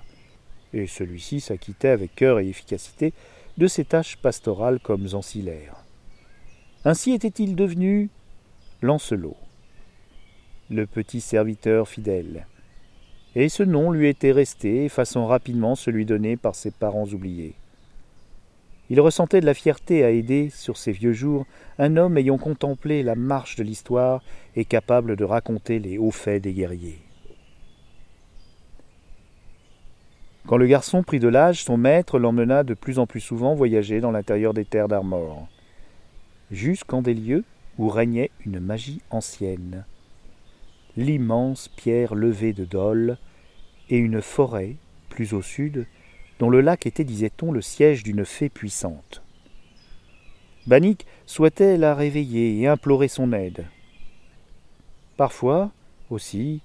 et 0.73 0.87
celui-ci 0.87 1.41
s'acquittait 1.41 1.89
avec 1.89 2.15
cœur 2.15 2.39
et 2.39 2.49
efficacité 2.49 3.13
de 3.59 3.67
ses 3.67 3.85
tâches 3.85 4.17
pastorales 4.17 4.81
comme 4.81 5.07
ancillaires. 5.13 5.77
Ainsi 6.85 7.13
était-il 7.13 7.55
devenu 7.55 8.09
Lancelot 8.81 9.37
le 10.73 10.87
petit 10.87 11.21
serviteur 11.21 11.89
fidèle. 11.89 12.47
Et 13.35 13.49
ce 13.49 13.63
nom 13.63 13.91
lui 13.91 14.09
était 14.09 14.33
resté, 14.33 14.85
effaçant 14.85 15.27
rapidement 15.27 15.75
celui 15.75 16.05
donné 16.05 16.37
par 16.37 16.55
ses 16.55 16.71
parents 16.71 17.07
oubliés. 17.07 17.55
Il 18.91 19.01
ressentait 19.01 19.41
de 19.41 19.47
la 19.47 19.55
fierté 19.55 20.05
à 20.05 20.11
aider, 20.11 20.51
sur 20.51 20.77
ses 20.77 20.93
vieux 20.93 21.13
jours, 21.13 21.47
un 21.79 21.97
homme 21.97 22.19
ayant 22.19 22.37
contemplé 22.37 23.03
la 23.03 23.15
marche 23.15 23.57
de 23.57 23.63
l'histoire 23.63 24.23
et 24.55 24.65
capable 24.65 25.17
de 25.17 25.25
raconter 25.25 25.79
les 25.79 25.97
hauts 25.97 26.11
faits 26.11 26.43
des 26.43 26.53
guerriers. 26.53 26.99
Quand 30.47 30.57
le 30.57 30.67
garçon 30.67 31.03
prit 31.03 31.21
de 31.21 31.29
l'âge, 31.29 31.63
son 31.63 31.77
maître 31.77 32.19
l'emmena 32.19 32.65
de 32.65 32.75
plus 32.75 32.99
en 32.99 33.07
plus 33.07 33.21
souvent 33.21 33.55
voyager 33.55 34.01
dans 34.01 34.11
l'intérieur 34.11 34.53
des 34.53 34.65
terres 34.65 34.89
d'Armor, 34.89 35.49
jusqu'en 36.51 37.01
des 37.01 37.15
lieux 37.15 37.45
où 37.79 37.89
régnait 37.89 38.31
une 38.45 38.61
magie 38.61 39.01
ancienne 39.11 39.85
l'immense 40.97 41.69
pierre 41.69 42.15
levée 42.15 42.53
de 42.53 42.65
Dole, 42.65 43.19
et 43.89 43.97
une 43.97 44.23
forêt, 44.23 44.77
plus 45.09 45.33
au 45.33 45.43
sud, 45.43 45.87
dont 46.39 46.51
le 46.51 46.61
lac 46.61 46.87
était, 46.87 47.05
disait-on, 47.05 47.53
le 47.53 47.61
siège 47.61 48.03
d'une 48.03 48.25
fée 48.25 48.49
puissante. 48.49 49.23
Bannick 50.67 51.07
souhaitait 51.27 51.77
la 51.77 51.95
réveiller 51.95 52.59
et 52.59 52.67
implorer 52.69 53.09
son 53.09 53.33
aide. 53.33 53.67
Parfois, 55.17 55.73
aussi, 56.11 56.61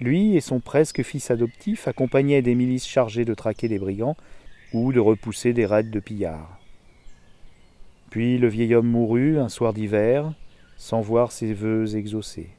lui 0.00 0.36
et 0.36 0.40
son 0.40 0.60
presque 0.60 1.02
fils 1.02 1.30
adoptif 1.30 1.88
accompagnaient 1.88 2.42
des 2.42 2.54
milices 2.54 2.86
chargées 2.86 3.24
de 3.24 3.34
traquer 3.34 3.68
des 3.68 3.78
brigands 3.78 4.16
ou 4.72 4.92
de 4.92 5.00
repousser 5.00 5.52
des 5.52 5.66
raids 5.66 5.84
de 5.84 6.00
pillards. 6.00 6.58
Puis 8.10 8.38
le 8.38 8.48
vieil 8.48 8.74
homme 8.74 8.88
mourut 8.88 9.38
un 9.38 9.48
soir 9.48 9.72
d'hiver, 9.72 10.32
sans 10.76 11.00
voir 11.00 11.32
ses 11.32 11.52
vœux 11.52 11.96
exaucés 11.96 12.50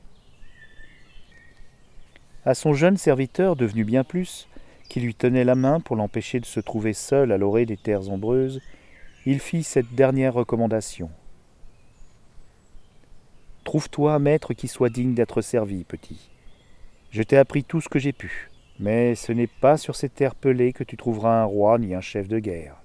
à 2.47 2.53
son 2.53 2.73
jeune 2.73 2.95
serviteur 2.95 3.57
devenu 3.57 3.83
bien 3.83 4.05
plus, 4.05 4.47
qui 4.87 5.01
lui 5.01 5.13
tenait 5.13 5.43
la 5.43 5.55
main 5.55 5.81
pour 5.81 5.97
l'empêcher 5.97 6.39
de 6.39 6.45
se 6.45 6.61
trouver 6.61 6.93
seul 6.93 7.33
à 7.33 7.37
l'orée 7.37 7.65
des 7.65 7.75
terres 7.75 8.09
ombreuses, 8.09 8.61
il 9.25 9.41
fit 9.41 9.63
cette 9.63 9.95
dernière 9.95 10.33
recommandation. 10.33 11.09
Trouve-toi 13.65 14.13
un 14.13 14.19
maître 14.19 14.53
qui 14.53 14.69
soit 14.69 14.87
digne 14.87 15.13
d'être 15.13 15.41
servi, 15.41 15.83
petit. 15.83 16.29
Je 17.11 17.21
t'ai 17.21 17.35
appris 17.35 17.65
tout 17.65 17.81
ce 17.81 17.89
que 17.89 17.99
j'ai 17.99 18.13
pu, 18.13 18.49
mais 18.79 19.15
ce 19.15 19.33
n'est 19.33 19.47
pas 19.47 19.75
sur 19.75 19.97
ces 19.97 20.07
terres 20.07 20.35
pelées 20.35 20.71
que 20.71 20.85
tu 20.85 20.95
trouveras 20.95 21.41
un 21.41 21.45
roi 21.45 21.77
ni 21.77 21.93
un 21.93 22.01
chef 22.01 22.29
de 22.29 22.39
guerre. 22.39 22.77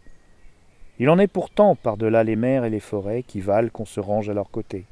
Il 0.98 1.08
en 1.08 1.20
est 1.20 1.28
pourtant 1.28 1.76
par-delà 1.76 2.24
les 2.24 2.34
mers 2.34 2.64
et 2.64 2.70
les 2.70 2.80
forêts 2.80 3.22
qui 3.22 3.40
valent 3.40 3.70
qu'on 3.70 3.84
se 3.84 4.00
range 4.00 4.28
à 4.28 4.34
leur 4.34 4.50
côté. 4.50 4.86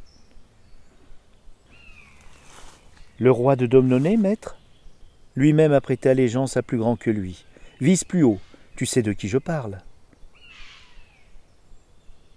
Le 3.19 3.33
roi 3.33 3.57
de 3.57 3.67
Domnonné, 3.67 4.17
maître? 4.17 4.60
Lui-même 5.37 5.73
a 5.73 5.81
prêté 5.81 6.09
allégeance 6.09 6.57
à 6.57 6.63
plus 6.63 6.79
grand 6.79 6.97
que 6.97 7.11
lui. 7.11 7.45
Vise 7.81 8.05
plus 8.05 8.23
haut, 8.23 8.41
tu 8.77 8.87
sais 8.87 9.03
de 9.03 9.13
qui 9.13 9.29
je 9.29 9.39
parle. 9.39 9.79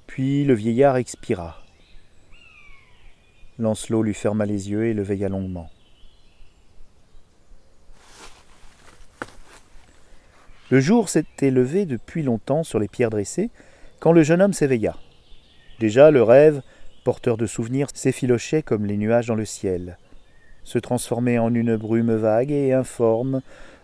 Puis 0.08 0.46
le 0.46 0.54
vieillard 0.54 0.98
expira. 0.98 1.64
Lancelot 3.58 4.04
lui 4.04 4.14
ferma 4.14 4.46
les 4.46 4.70
yeux 4.70 4.86
et 4.86 4.94
le 4.94 5.04
veilla 5.04 5.30
longuement. 5.30 5.70
Le 10.70 10.80
jour 10.80 11.10
s'était 11.10 11.52
levé 11.52 11.86
depuis 11.86 12.24
longtemps 12.24 12.64
sur 12.64 12.80
les 12.80 12.88
pierres 12.88 13.10
dressées 13.10 13.52
quand 14.00 14.12
le 14.12 14.24
jeune 14.24 14.42
homme 14.42 14.54
s'éveilla. 14.54 14.98
Déjà 15.80 16.10
le 16.10 16.24
rêve, 16.24 16.62
porteur 17.04 17.38
de 17.38 17.46
souvenirs, 17.46 17.88
s'effilochait 17.94 18.64
comme 18.64 18.86
les 18.86 18.98
nuages 18.98 19.28
dans 19.28 19.36
le 19.36 19.46
ciel 19.46 19.98
se 20.64 20.80
transformer 20.80 21.40
en 21.40 21.54
une 21.54 21.76
brume 21.76 22.16
vague 22.16 22.52
et 22.52 22.74
informe 22.74 23.42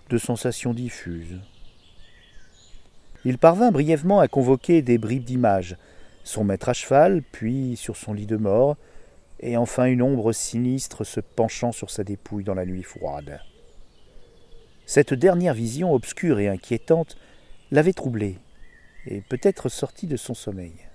de 0.09 0.17
sensations 0.17 0.73
diffuses. 0.73 1.39
Il 3.25 3.37
parvint 3.37 3.71
brièvement 3.71 4.19
à 4.19 4.27
convoquer 4.27 4.81
des 4.81 4.97
bribes 4.97 5.25
d'images, 5.25 5.75
son 6.23 6.43
maître 6.43 6.69
à 6.69 6.73
cheval, 6.73 7.21
puis 7.31 7.75
sur 7.75 7.97
son 7.97 8.13
lit 8.13 8.25
de 8.25 8.37
mort, 8.37 8.77
et 9.41 9.57
enfin 9.57 9.85
une 9.85 10.01
ombre 10.01 10.31
sinistre 10.31 11.03
se 11.03 11.19
penchant 11.19 11.71
sur 11.71 11.89
sa 11.89 12.03
dépouille 12.03 12.43
dans 12.43 12.53
la 12.53 12.65
nuit 12.65 12.83
froide. 12.83 13.39
Cette 14.85 15.13
dernière 15.13 15.53
vision 15.53 15.93
obscure 15.93 16.39
et 16.39 16.47
inquiétante 16.47 17.17
l'avait 17.71 17.93
troublé, 17.93 18.37
et 19.05 19.21
peut-être 19.21 19.69
sorti 19.69 20.07
de 20.07 20.17
son 20.17 20.33
sommeil. 20.33 20.88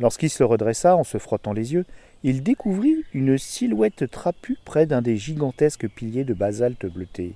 Lorsqu'il 0.00 0.30
se 0.30 0.42
redressa 0.42 0.96
en 0.96 1.04
se 1.04 1.18
frottant 1.18 1.52
les 1.52 1.72
yeux, 1.72 1.86
il 2.22 2.42
découvrit 2.42 3.04
une 3.12 3.38
silhouette 3.38 4.10
trapue 4.10 4.58
près 4.64 4.86
d'un 4.86 5.02
des 5.02 5.16
gigantesques 5.16 5.88
piliers 5.88 6.24
de 6.24 6.34
basalte 6.34 6.86
bleuté. 6.86 7.34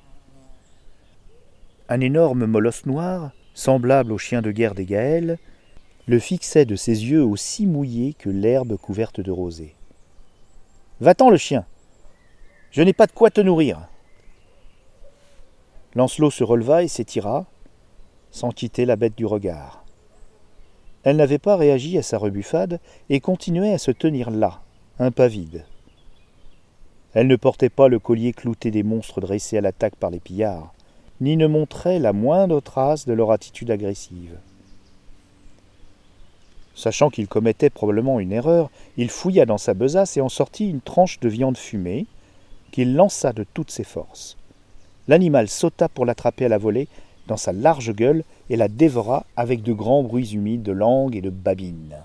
Un 1.88 2.00
énorme 2.00 2.46
molosse 2.46 2.84
noir, 2.84 3.32
semblable 3.54 4.12
au 4.12 4.18
chien 4.18 4.42
de 4.42 4.50
guerre 4.50 4.74
des 4.74 4.86
Gaëls, 4.86 5.38
le 6.06 6.18
fixait 6.18 6.64
de 6.64 6.74
ses 6.74 7.04
yeux 7.04 7.22
aussi 7.22 7.66
mouillés 7.66 8.14
que 8.14 8.30
l'herbe 8.30 8.76
couverte 8.76 9.20
de 9.20 9.30
rosée. 9.30 9.74
Va-t'en 11.00 11.30
le 11.30 11.36
chien 11.36 11.64
Je 12.70 12.82
n'ai 12.82 12.92
pas 12.92 13.06
de 13.06 13.12
quoi 13.12 13.30
te 13.30 13.40
nourrir 13.40 13.88
Lancelot 15.94 16.30
se 16.30 16.44
releva 16.44 16.82
et 16.82 16.88
s'étira, 16.88 17.46
sans 18.30 18.50
quitter 18.50 18.84
la 18.84 18.96
bête 18.96 19.16
du 19.16 19.26
regard. 19.26 19.77
Elle 21.04 21.16
n'avait 21.16 21.38
pas 21.38 21.56
réagi 21.56 21.96
à 21.98 22.02
sa 22.02 22.18
rebuffade 22.18 22.80
et 23.08 23.20
continuait 23.20 23.72
à 23.72 23.78
se 23.78 23.90
tenir 23.90 24.30
là, 24.30 24.60
un 24.98 25.10
pas 25.10 25.28
vide. 25.28 25.64
Elle 27.14 27.26
ne 27.26 27.36
portait 27.36 27.70
pas 27.70 27.88
le 27.88 27.98
collier 27.98 28.32
clouté 28.32 28.70
des 28.70 28.82
monstres 28.82 29.20
dressés 29.20 29.58
à 29.58 29.60
l'attaque 29.60 29.96
par 29.96 30.10
les 30.10 30.20
pillards, 30.20 30.72
ni 31.20 31.36
ne 31.36 31.46
montrait 31.46 31.98
la 31.98 32.12
moindre 32.12 32.60
trace 32.60 33.06
de 33.06 33.12
leur 33.12 33.32
attitude 33.32 33.70
agressive. 33.70 34.36
Sachant 36.74 37.10
qu'il 37.10 37.26
commettait 37.26 37.70
probablement 37.70 38.20
une 38.20 38.32
erreur, 38.32 38.70
il 38.96 39.10
fouilla 39.10 39.46
dans 39.46 39.58
sa 39.58 39.74
besace 39.74 40.16
et 40.16 40.20
en 40.20 40.28
sortit 40.28 40.68
une 40.68 40.80
tranche 40.80 41.18
de 41.18 41.28
viande 41.28 41.56
fumée, 41.56 42.06
qu'il 42.70 42.94
lança 42.94 43.32
de 43.32 43.44
toutes 43.52 43.70
ses 43.70 43.84
forces. 43.84 44.36
L'animal 45.08 45.48
sauta 45.48 45.88
pour 45.88 46.04
l'attraper 46.04 46.44
à 46.44 46.48
la 46.48 46.58
volée 46.58 46.86
dans 47.28 47.36
sa 47.36 47.52
large 47.52 47.92
gueule 47.94 48.24
et 48.50 48.56
la 48.56 48.66
dévora 48.66 49.24
avec 49.36 49.62
de 49.62 49.72
grands 49.72 50.02
bruits 50.02 50.32
humides 50.32 50.64
de 50.64 50.72
langue 50.72 51.14
et 51.14 51.20
de 51.20 51.30
babine. 51.30 51.98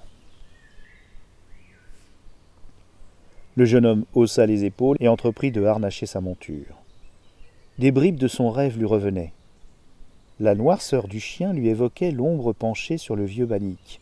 Le 3.55 3.65
jeune 3.65 3.85
homme 3.85 4.05
haussa 4.13 4.45
les 4.45 4.65
épaules 4.65 4.97
et 4.99 5.07
entreprit 5.07 5.51
de 5.51 5.63
harnacher 5.63 6.05
sa 6.05 6.21
monture. 6.21 6.77
Des 7.79 7.91
bribes 7.91 8.19
de 8.19 8.27
son 8.27 8.51
rêve 8.51 8.77
lui 8.77 8.85
revenaient. 8.85 9.33
La 10.39 10.55
noirceur 10.55 11.07
du 11.07 11.19
chien 11.19 11.53
lui 11.53 11.69
évoquait 11.69 12.11
l'ombre 12.11 12.53
penchée 12.53 12.97
sur 12.97 13.15
le 13.15 13.25
vieux 13.25 13.45
bannique. 13.45 14.01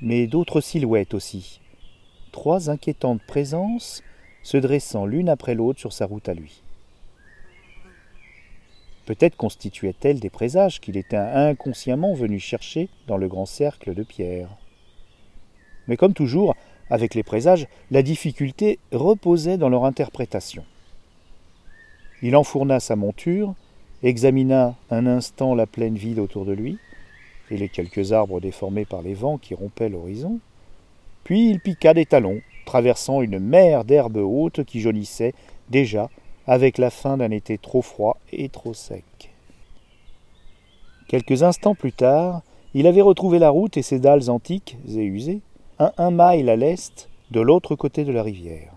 Mais 0.00 0.26
d'autres 0.26 0.60
silhouettes 0.60 1.14
aussi. 1.14 1.60
Trois 2.32 2.70
inquiétantes 2.70 3.22
présences 3.26 4.02
se 4.42 4.56
dressant 4.56 5.06
l'une 5.06 5.28
après 5.28 5.54
l'autre 5.54 5.80
sur 5.80 5.92
sa 5.92 6.06
route 6.06 6.28
à 6.28 6.34
lui. 6.34 6.63
Peut-être 9.06 9.36
constituaient-elles 9.36 10.20
des 10.20 10.30
présages 10.30 10.80
qu'il 10.80 10.96
était 10.96 11.16
inconsciemment 11.16 12.14
venu 12.14 12.38
chercher 12.38 12.88
dans 13.06 13.16
le 13.16 13.28
grand 13.28 13.46
cercle 13.46 13.94
de 13.94 14.02
pierre. 14.02 14.48
Mais 15.88 15.96
comme 15.96 16.14
toujours, 16.14 16.54
avec 16.90 17.14
les 17.14 17.22
présages, 17.22 17.66
la 17.90 18.02
difficulté 18.02 18.78
reposait 18.92 19.58
dans 19.58 19.68
leur 19.68 19.84
interprétation. 19.84 20.64
Il 22.22 22.36
enfourna 22.36 22.80
sa 22.80 22.96
monture, 22.96 23.54
examina 24.02 24.74
un 24.90 25.06
instant 25.06 25.54
la 25.54 25.66
plaine 25.66 25.96
vide 25.96 26.18
autour 26.18 26.46
de 26.46 26.52
lui, 26.52 26.78
et 27.50 27.58
les 27.58 27.68
quelques 27.68 28.12
arbres 28.12 28.40
déformés 28.40 28.86
par 28.86 29.02
les 29.02 29.14
vents 29.14 29.36
qui 29.36 29.54
rompaient 29.54 29.90
l'horizon, 29.90 30.40
puis 31.24 31.50
il 31.50 31.60
piqua 31.60 31.92
des 31.92 32.06
talons, 32.06 32.40
traversant 32.64 33.20
une 33.20 33.38
mer 33.38 33.84
d'herbes 33.84 34.16
hautes 34.16 34.64
qui 34.64 34.80
jaunissait 34.80 35.34
déjà 35.68 36.08
avec 36.46 36.78
la 36.78 36.90
fin 36.90 37.16
d'un 37.16 37.30
été 37.30 37.58
trop 37.58 37.82
froid 37.82 38.18
et 38.32 38.48
trop 38.48 38.74
sec. 38.74 39.04
Quelques 41.08 41.42
instants 41.42 41.74
plus 41.74 41.92
tard, 41.92 42.42
il 42.74 42.86
avait 42.86 43.00
retrouvé 43.00 43.38
la 43.38 43.50
route 43.50 43.76
et 43.76 43.82
ses 43.82 43.98
dalles 44.00 44.30
antiques 44.30 44.76
et 44.88 45.04
usées, 45.04 45.40
à 45.78 45.92
un 45.98 46.10
mile 46.10 46.48
à 46.48 46.56
l'est, 46.56 47.08
de 47.30 47.40
l'autre 47.40 47.74
côté 47.74 48.04
de 48.04 48.12
la 48.12 48.22
rivière. 48.22 48.72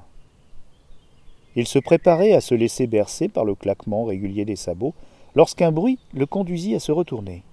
Il 1.55 1.67
se 1.67 1.79
préparait 1.79 2.33
à 2.33 2.41
se 2.41 2.53
laisser 2.53 2.85
bercer 2.85 3.27
par 3.27 3.43
le 3.43 3.55
claquement 3.55 4.05
régulier 4.05 4.45
des 4.45 4.55
sabots, 4.55 4.93
lorsqu'un 5.35 5.71
bruit 5.71 5.99
le 6.13 6.25
conduisit 6.25 6.75
à 6.75 6.79
se 6.79 6.91
retourner. 6.91 7.43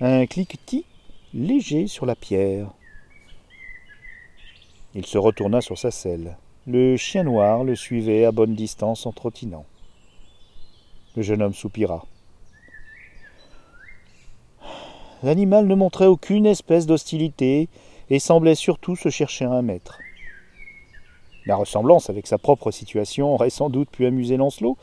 Un 0.00 0.26
cliquetis 0.26 0.84
léger 1.32 1.86
sur 1.86 2.04
la 2.06 2.14
pierre. 2.14 2.70
Il 4.94 5.06
se 5.06 5.18
retourna 5.18 5.60
sur 5.60 5.78
sa 5.78 5.90
selle. 5.90 6.36
Le 6.66 6.96
chien 6.96 7.24
noir 7.24 7.62
le 7.62 7.76
suivait 7.76 8.24
à 8.24 8.32
bonne 8.32 8.54
distance 8.54 9.04
en 9.04 9.12
trottinant. 9.12 9.66
Le 11.14 11.22
jeune 11.22 11.42
homme 11.42 11.52
soupira. 11.52 12.06
L'animal 15.22 15.66
ne 15.66 15.74
montrait 15.74 16.06
aucune 16.06 16.46
espèce 16.46 16.86
d'hostilité 16.86 17.68
et 18.08 18.18
semblait 18.18 18.54
surtout 18.54 18.96
se 18.96 19.10
chercher 19.10 19.44
un 19.44 19.60
maître. 19.60 19.98
La 21.44 21.56
ressemblance 21.56 22.08
avec 22.08 22.26
sa 22.26 22.38
propre 22.38 22.70
situation 22.70 23.34
aurait 23.34 23.50
sans 23.50 23.68
doute 23.68 23.90
pu 23.90 24.06
amuser 24.06 24.38
Lancelot, 24.38 24.78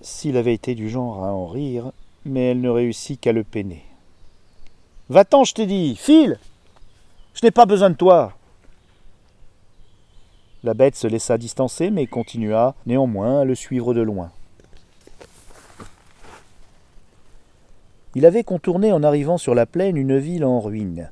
s'il 0.00 0.36
avait 0.36 0.54
été 0.54 0.74
du 0.74 0.90
genre 0.90 1.22
à 1.22 1.32
en 1.32 1.46
rire, 1.46 1.92
mais 2.24 2.50
elle 2.50 2.60
ne 2.60 2.70
réussit 2.70 3.20
qu'à 3.20 3.30
le 3.30 3.44
peiner. 3.44 3.84
Va-t'en, 5.10 5.44
je 5.44 5.54
t'ai 5.54 5.66
dit, 5.66 5.94
file 5.94 6.40
Je 7.34 7.46
n'ai 7.46 7.52
pas 7.52 7.66
besoin 7.66 7.90
de 7.90 7.94
toi 7.94 8.37
la 10.64 10.74
bête 10.74 10.96
se 10.96 11.06
laissa 11.06 11.38
distancer, 11.38 11.90
mais 11.90 12.06
continua 12.06 12.74
néanmoins 12.86 13.40
à 13.40 13.44
le 13.44 13.54
suivre 13.54 13.94
de 13.94 14.00
loin. 14.00 14.32
Il 18.14 18.26
avait 18.26 18.42
contourné 18.42 18.90
en 18.90 19.02
arrivant 19.02 19.38
sur 19.38 19.54
la 19.54 19.66
plaine 19.66 19.96
une 19.96 20.18
ville 20.18 20.44
en 20.44 20.60
ruine, 20.60 21.10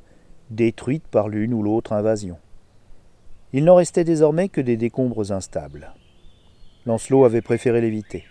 détruite 0.51 1.07
par 1.07 1.29
l'une 1.29 1.55
ou 1.55 1.63
l'autre 1.63 1.93
invasion. 1.93 2.39
Il 3.53 3.65
n'en 3.65 3.77
restait 3.77 4.05
désormais 4.05 4.49
que 4.49 4.61
des 4.61 4.77
décombres 4.77 5.31
instables. 5.31 5.95
Lancelot 6.85 7.25
avait 7.25 7.43
préféré 7.43 7.81
l'éviter. 7.81 8.25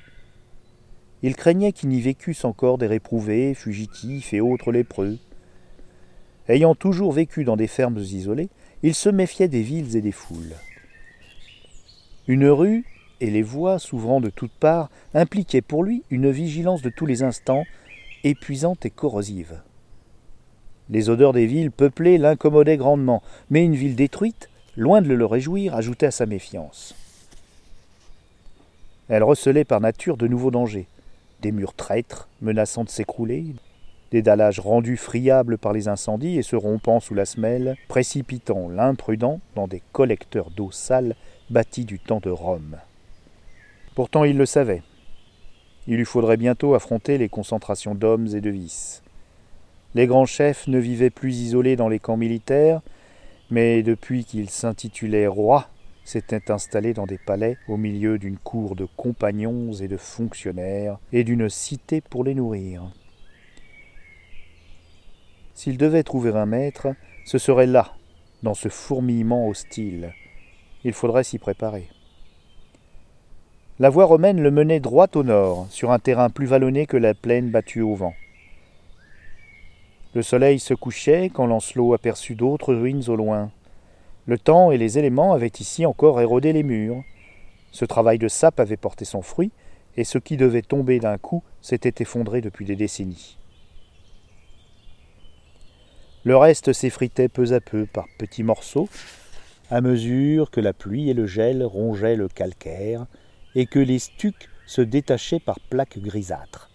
Il 1.23 1.35
craignait 1.35 1.71
qu'il 1.71 1.89
n'y 1.89 2.01
vécussent 2.01 2.45
encore 2.45 2.77
des 2.77 2.87
réprouvés, 2.87 3.53
fugitifs 3.53 4.33
et 4.33 4.41
autres 4.41 4.71
lépreux. 4.71 5.17
Ayant 6.49 6.75
toujours 6.75 7.13
vécu 7.13 7.45
dans 7.45 7.55
des 7.55 7.67
fermes 7.67 7.97
isolées, 7.97 8.49
il 8.83 8.93
se 8.93 9.09
méfiait 9.09 9.47
des 9.47 9.61
villes 9.61 9.95
et 9.95 10.01
des 10.01 10.11
foules. 10.11 10.55
Une 12.27 12.47
rue 12.47 12.85
et 13.21 13.29
les 13.29 13.43
voies 13.43 13.79
s'ouvrant 13.79 14.19
de 14.19 14.29
toutes 14.29 14.51
parts 14.51 14.89
impliquaient 15.13 15.61
pour 15.61 15.83
lui 15.83 16.03
une 16.09 16.31
vigilance 16.31 16.81
de 16.81 16.89
tous 16.89 17.05
les 17.05 17.23
instants, 17.23 17.63
épuisante 18.23 18.85
et 18.85 18.89
corrosive. 18.89 19.61
Les 20.89 21.09
odeurs 21.09 21.33
des 21.33 21.45
villes 21.45 21.71
peuplées 21.71 22.17
l'incommodaient 22.17 22.77
grandement, 22.77 23.21
mais 23.49 23.63
une 23.63 23.75
ville 23.75 23.95
détruite, 23.95 24.49
loin 24.75 25.01
de 25.01 25.13
le 25.13 25.25
réjouir, 25.25 25.75
ajoutait 25.75 26.07
à 26.07 26.11
sa 26.11 26.25
méfiance. 26.25 26.95
Elle 29.07 29.23
recelait 29.23 29.65
par 29.65 29.81
nature 29.81 30.17
de 30.17 30.27
nouveaux 30.27 30.51
dangers, 30.51 30.87
des 31.41 31.51
murs 31.51 31.75
traîtres 31.75 32.27
menaçant 32.41 32.83
de 32.83 32.89
s'écrouler, 32.89 33.45
des 34.11 34.21
dallages 34.21 34.59
rendus 34.59 34.97
friables 34.97 35.57
par 35.57 35.73
les 35.73 35.87
incendies 35.87 36.37
et 36.37 36.43
se 36.43 36.55
rompant 36.55 36.99
sous 36.99 37.13
la 37.13 37.25
semelle, 37.25 37.75
précipitant 37.87 38.67
l'imprudent 38.69 39.39
dans 39.55 39.67
des 39.67 39.81
collecteurs 39.91 40.49
d'eau 40.49 40.71
sale 40.71 41.15
bâti 41.49 41.85
du 41.85 41.99
temps 41.99 42.19
de 42.19 42.29
Rome. 42.29 42.77
Pourtant 43.93 44.23
il 44.23 44.37
le 44.37 44.45
savait. 44.45 44.81
Il 45.87 45.97
lui 45.97 46.05
faudrait 46.05 46.37
bientôt 46.37 46.73
affronter 46.73 47.17
les 47.17 47.29
concentrations 47.29 47.95
d'hommes 47.95 48.27
et 48.33 48.41
de 48.41 48.49
vices. 48.49 49.03
Les 49.93 50.07
grands 50.07 50.25
chefs 50.25 50.67
ne 50.67 50.79
vivaient 50.79 51.09
plus 51.09 51.37
isolés 51.39 51.75
dans 51.75 51.87
les 51.87 51.99
camps 51.99 52.17
militaires, 52.17 52.81
mais 53.51 53.83
depuis 53.83 54.25
qu'ils 54.25 54.49
s'intitulaient 54.49 55.27
rois, 55.27 55.69
s'étaient 56.03 56.51
installés 56.51 56.93
dans 56.93 57.05
des 57.05 57.17
palais 57.17 57.57
au 57.67 57.77
milieu 57.77 58.17
d'une 58.17 58.37
cour 58.37 58.75
de 58.75 58.87
compagnons 58.97 59.71
et 59.73 59.87
de 59.87 59.97
fonctionnaires 59.97 60.99
et 61.13 61.23
d'une 61.23 61.49
cité 61.49 62.01
pour 62.01 62.23
les 62.23 62.35
nourrir. 62.35 62.91
S'il 65.53 65.77
devait 65.77 66.03
trouver 66.03 66.31
un 66.31 66.45
maître, 66.45 66.89
ce 67.25 67.37
serait 67.37 67.65
là, 67.65 67.93
dans 68.43 68.53
ce 68.53 68.69
fourmillement 68.69 69.47
hostile, 69.47 70.13
il 70.85 70.93
faudrait 70.93 71.23
s'y 71.23 71.39
préparer. 71.39 71.89
La 73.79 73.89
voie 73.89 74.05
romaine 74.05 74.39
le 74.39 74.51
menait 74.51 74.79
droit 74.79 75.07
au 75.15 75.23
nord, 75.23 75.65
sur 75.71 75.91
un 75.91 75.99
terrain 75.99 76.29
plus 76.29 76.45
vallonné 76.45 76.85
que 76.85 76.95
la 76.95 77.15
plaine 77.15 77.49
battue 77.49 77.81
au 77.81 77.95
vent. 77.95 78.13
Le 80.13 80.21
soleil 80.21 80.59
se 80.59 80.75
couchait 80.75 81.31
quand 81.33 81.47
Lancelot 81.47 81.93
aperçut 81.93 82.35
d'autres 82.35 82.73
ruines 82.73 83.03
au 83.07 83.15
loin. 83.15 83.51
Le 84.27 84.37
temps 84.37 84.71
et 84.71 84.77
les 84.77 84.99
éléments 84.99 85.33
avaient 85.33 85.51
ici 85.59 85.87
encore 85.87 86.21
érodé 86.21 86.53
les 86.53 86.63
murs. 86.63 87.03
Ce 87.71 87.83
travail 87.83 88.19
de 88.19 88.27
sape 88.27 88.59
avait 88.59 88.77
porté 88.77 89.05
son 89.05 89.23
fruit, 89.23 89.51
et 89.97 90.03
ce 90.03 90.19
qui 90.19 90.37
devait 90.37 90.61
tomber 90.61 90.99
d'un 90.99 91.17
coup 91.17 91.43
s'était 91.61 92.03
effondré 92.03 92.41
depuis 92.41 92.65
des 92.65 92.75
décennies. 92.75 93.37
Le 96.23 96.37
reste 96.37 96.73
s'effritait 96.73 97.27
peu 97.27 97.53
à 97.53 97.59
peu 97.59 97.87
par 97.87 98.05
petits 98.19 98.43
morceaux, 98.43 98.87
à 99.71 99.81
mesure 99.81 100.51
que 100.51 100.61
la 100.61 100.73
pluie 100.73 101.09
et 101.09 101.13
le 101.13 101.25
gel 101.25 101.63
rongeaient 101.63 102.15
le 102.15 102.27
calcaire 102.27 103.05
et 103.55 103.65
que 103.65 103.79
les 103.79 103.99
stucs 103.99 104.49
se 104.65 104.81
détachaient 104.81 105.39
par 105.39 105.59
plaques 105.69 105.99
grisâtres. 105.99 106.69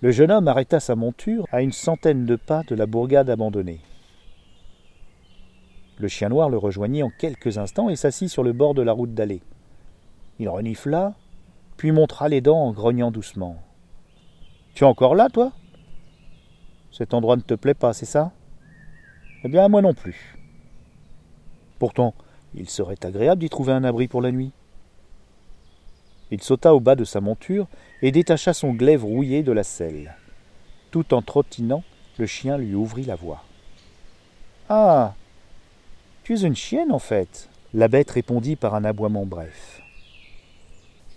Le 0.00 0.10
jeune 0.12 0.30
homme 0.30 0.48
arrêta 0.48 0.80
sa 0.80 0.96
monture 0.96 1.46
à 1.52 1.60
une 1.60 1.72
centaine 1.72 2.24
de 2.24 2.36
pas 2.36 2.62
de 2.62 2.74
la 2.74 2.86
bourgade 2.86 3.28
abandonnée. 3.28 3.80
Le 5.98 6.08
chien 6.08 6.30
noir 6.30 6.48
le 6.48 6.56
rejoignit 6.56 7.02
en 7.02 7.10
quelques 7.10 7.58
instants 7.58 7.90
et 7.90 7.96
s'assit 7.96 8.30
sur 8.30 8.42
le 8.42 8.52
bord 8.52 8.74
de 8.74 8.82
la 8.82 8.92
route 8.92 9.12
d'allée. 9.12 9.42
Il 10.38 10.48
renifla, 10.48 11.14
puis 11.76 11.92
montra 11.92 12.28
les 12.28 12.40
dents 12.40 12.64
en 12.64 12.72
grognant 12.72 13.10
doucement. 13.10 13.62
Tu 14.74 14.84
es 14.84 14.86
encore 14.86 15.14
là, 15.14 15.28
toi? 15.28 15.52
Cet 16.90 17.12
endroit 17.12 17.36
ne 17.36 17.42
te 17.42 17.54
plaît 17.54 17.74
pas, 17.74 17.92
c'est 17.92 18.06
ça? 18.06 18.32
Eh 19.44 19.48
bien, 19.48 19.68
moi 19.68 19.82
non 19.82 19.92
plus. 19.92 20.39
Pourtant, 21.80 22.14
il 22.54 22.68
serait 22.68 23.02
agréable 23.06 23.40
d'y 23.40 23.48
trouver 23.48 23.72
un 23.72 23.84
abri 23.84 24.06
pour 24.06 24.20
la 24.20 24.30
nuit. 24.30 24.52
Il 26.30 26.42
sauta 26.42 26.74
au 26.74 26.78
bas 26.78 26.94
de 26.94 27.04
sa 27.04 27.22
monture 27.22 27.66
et 28.02 28.12
détacha 28.12 28.52
son 28.52 28.74
glaive 28.74 29.02
rouillé 29.02 29.42
de 29.42 29.50
la 29.50 29.64
selle. 29.64 30.14
Tout 30.90 31.14
en 31.14 31.22
trottinant, 31.22 31.82
le 32.18 32.26
chien 32.26 32.58
lui 32.58 32.74
ouvrit 32.74 33.04
la 33.04 33.16
voie. 33.16 33.42
Ah 34.68 35.14
Tu 36.22 36.34
es 36.34 36.42
une 36.42 36.54
chienne, 36.54 36.92
en 36.92 36.98
fait 36.98 37.48
La 37.72 37.88
bête 37.88 38.10
répondit 38.10 38.56
par 38.56 38.74
un 38.74 38.84
aboiement 38.84 39.24
bref. 39.24 39.80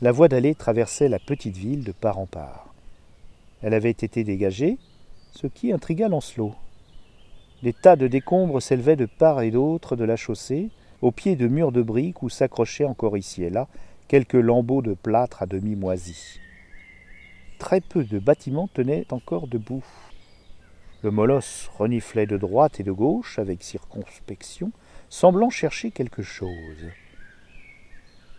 La 0.01 0.13
voie 0.13 0.29
d'allée 0.29 0.55
traversait 0.55 1.09
la 1.09 1.19
petite 1.19 1.57
ville 1.57 1.83
de 1.83 1.91
part 1.91 2.19
en 2.19 2.25
part. 2.25 2.73
Elle 3.61 3.73
avait 3.73 3.89
été 3.89 4.23
dégagée, 4.23 4.77
ce 5.33 5.45
qui 5.47 5.73
intrigua 5.73 6.07
Lancelot. 6.07 6.55
Des 7.63 7.71
tas 7.71 7.95
de 7.95 8.07
décombres 8.07 8.61
s'élevaient 8.61 8.97
de 8.97 9.05
part 9.05 9.41
et 9.41 9.49
d'autre 9.49 9.95
de 9.95 10.03
la 10.03 10.17
chaussée, 10.17 10.69
au 11.01 11.11
pied 11.11 11.37
de 11.37 11.47
murs 11.47 11.71
de 11.71 11.81
briques 11.81 12.21
où 12.21 12.27
s'accrochaient 12.27 12.83
encore 12.83 13.15
ici 13.15 13.41
et 13.41 13.49
là 13.49 13.69
quelques 14.09 14.33
lambeaux 14.33 14.81
de 14.81 14.93
plâtre 14.93 15.41
à 15.41 15.45
demi 15.45 15.77
moisis. 15.77 16.39
Très 17.59 17.79
peu 17.79 18.03
de 18.03 18.19
bâtiments 18.19 18.67
tenaient 18.67 19.05
encore 19.11 19.47
debout. 19.47 19.85
Le 21.03 21.11
molosse 21.11 21.71
reniflait 21.77 22.25
de 22.25 22.35
droite 22.35 22.81
et 22.81 22.83
de 22.83 22.91
gauche 22.91 23.39
avec 23.39 23.63
circonspection, 23.63 24.73
semblant 25.09 25.49
chercher 25.49 25.89
quelque 25.91 26.21
chose. 26.21 26.89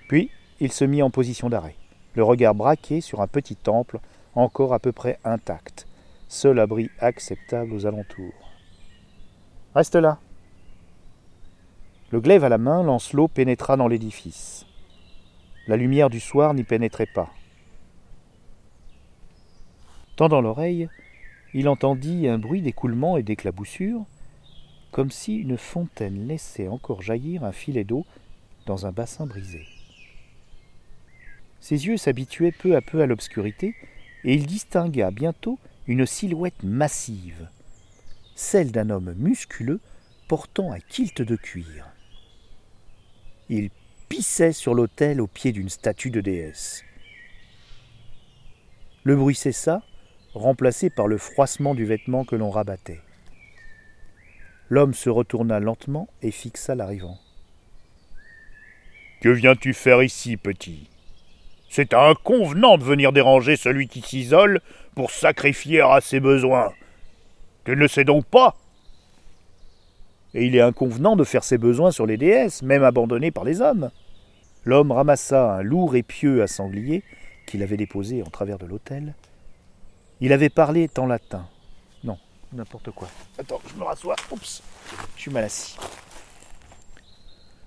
Puis 0.06 0.30
il 0.60 0.70
se 0.70 0.84
mit 0.84 1.02
en 1.02 1.08
position 1.08 1.48
d'arrêt, 1.48 1.76
le 2.14 2.24
regard 2.24 2.54
braqué 2.54 3.00
sur 3.00 3.22
un 3.22 3.26
petit 3.26 3.56
temple 3.56 4.00
encore 4.34 4.74
à 4.74 4.80
peu 4.80 4.92
près 4.92 5.18
intact, 5.24 5.86
seul 6.28 6.58
abri 6.58 6.90
acceptable 7.00 7.72
aux 7.72 7.86
alentours. 7.86 8.43
Reste 9.74 9.96
là. 9.96 10.20
Le 12.12 12.20
glaive 12.20 12.44
à 12.44 12.48
la 12.48 12.58
main, 12.58 12.84
Lancelot 12.84 13.26
pénétra 13.26 13.76
dans 13.76 13.88
l'édifice. 13.88 14.66
La 15.66 15.76
lumière 15.76 16.10
du 16.10 16.20
soir 16.20 16.54
n'y 16.54 16.62
pénétrait 16.62 17.08
pas. 17.12 17.28
Tendant 20.14 20.40
l'oreille, 20.40 20.88
il 21.54 21.68
entendit 21.68 22.28
un 22.28 22.38
bruit 22.38 22.62
d'écoulement 22.62 23.16
et 23.16 23.24
d'éclaboussure, 23.24 24.04
comme 24.92 25.10
si 25.10 25.38
une 25.38 25.58
fontaine 25.58 26.28
laissait 26.28 26.68
encore 26.68 27.02
jaillir 27.02 27.42
un 27.42 27.50
filet 27.50 27.82
d'eau 27.82 28.06
dans 28.66 28.86
un 28.86 28.92
bassin 28.92 29.26
brisé. 29.26 29.66
Ses 31.58 31.86
yeux 31.86 31.96
s'habituaient 31.96 32.52
peu 32.52 32.76
à 32.76 32.80
peu 32.80 33.02
à 33.02 33.06
l'obscurité, 33.06 33.74
et 34.22 34.34
il 34.34 34.46
distingua 34.46 35.10
bientôt 35.10 35.58
une 35.88 36.06
silhouette 36.06 36.62
massive, 36.62 37.48
celle 38.34 38.72
d'un 38.72 38.90
homme 38.90 39.14
musculeux 39.16 39.80
portant 40.28 40.72
un 40.72 40.80
kilt 40.80 41.22
de 41.22 41.36
cuir. 41.36 41.86
Il 43.48 43.70
pissait 44.08 44.52
sur 44.52 44.74
l'autel 44.74 45.20
au 45.20 45.26
pied 45.26 45.52
d'une 45.52 45.68
statue 45.68 46.10
de 46.10 46.20
déesse. 46.20 46.84
Le 49.02 49.16
bruit 49.16 49.34
cessa, 49.34 49.82
remplacé 50.34 50.90
par 50.90 51.06
le 51.06 51.18
froissement 51.18 51.74
du 51.74 51.84
vêtement 51.84 52.24
que 52.24 52.36
l'on 52.36 52.50
rabattait. 52.50 53.00
L'homme 54.70 54.94
se 54.94 55.10
retourna 55.10 55.60
lentement 55.60 56.08
et 56.22 56.30
fixa 56.30 56.74
l'arrivant. 56.74 57.18
Que 59.20 59.28
viens-tu 59.28 59.74
faire 59.74 60.02
ici, 60.02 60.36
petit? 60.36 60.88
C'est 61.68 61.92
inconvenant 61.92 62.78
de 62.78 62.84
venir 62.84 63.12
déranger 63.12 63.56
celui 63.56 63.88
qui 63.88 64.00
s'isole 64.00 64.60
pour 64.94 65.10
sacrifier 65.10 65.80
à 65.80 66.00
ses 66.00 66.20
besoins. 66.20 66.72
Tu 67.64 67.72
ne 67.72 67.76
le 67.76 67.88
sais 67.88 68.04
donc 68.04 68.26
pas 68.26 68.54
Et 70.34 70.46
il 70.46 70.56
est 70.56 70.60
inconvenant 70.60 71.16
de 71.16 71.24
faire 71.24 71.44
ses 71.44 71.58
besoins 71.58 71.90
sur 71.90 72.06
les 72.06 72.16
déesses, 72.16 72.62
même 72.62 72.84
abandonnées 72.84 73.30
par 73.30 73.44
les 73.44 73.60
hommes. 73.60 73.90
L'homme 74.64 74.92
ramassa 74.92 75.56
un 75.56 75.62
lourd 75.62 75.96
épieu 75.96 76.42
à 76.42 76.46
sanglier 76.46 77.02
qu'il 77.46 77.62
avait 77.62 77.76
déposé 77.76 78.22
en 78.22 78.30
travers 78.30 78.58
de 78.58 78.66
l'autel 78.66 79.14
il 80.20 80.32
avait 80.32 80.48
parlé 80.48 80.88
en 80.96 81.06
latin. 81.06 81.46
Non, 82.02 82.16
n'importe 82.52 82.90
quoi. 82.90 83.08
Attends, 83.38 83.60
je 83.66 83.78
me 83.78 83.84
rassois. 83.84 84.16
Oups, 84.30 84.62
je 85.16 85.20
suis 85.20 85.30
mal 85.30 85.44
assis. 85.44 85.76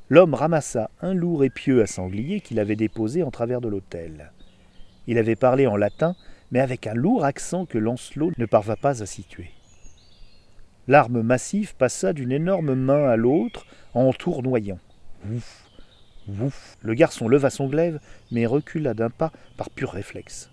L'homme 0.09 0.33
ramassa 0.33 0.89
un 1.01 1.13
lourd 1.13 1.43
épieu 1.43 1.81
à 1.81 1.85
sanglier 1.85 2.41
qu'il 2.41 2.59
avait 2.59 2.75
déposé 2.75 3.23
en 3.23 3.31
travers 3.31 3.61
de 3.61 3.67
l'autel. 3.67 4.31
Il 5.05 5.17
avait 5.17 5.35
parlé 5.35 5.67
en 5.67 5.75
latin, 5.75 6.15
mais 6.51 6.59
avec 6.59 6.87
un 6.87 6.93
lourd 6.93 7.25
accent 7.25 7.65
que 7.65 7.77
Lancelot 7.77 8.31
ne 8.37 8.45
parvint 8.45 8.75
pas 8.75 9.03
à 9.03 9.05
situer. 9.05 9.51
L'arme 10.87 11.21
massive 11.21 11.75
passa 11.75 12.13
d'une 12.13 12.31
énorme 12.31 12.73
main 12.73 13.09
à 13.09 13.17
l'autre 13.17 13.65
en 13.93 14.13
tournoyant. 14.13 14.79
Ouf, 15.29 15.65
ouf. 16.41 16.77
Le 16.81 16.93
garçon 16.93 17.27
leva 17.27 17.49
son 17.49 17.67
glaive, 17.67 17.99
mais 18.31 18.45
recula 18.45 18.93
d'un 18.93 19.09
pas 19.09 19.31
par 19.57 19.69
pur 19.69 19.91
réflexe. 19.91 20.49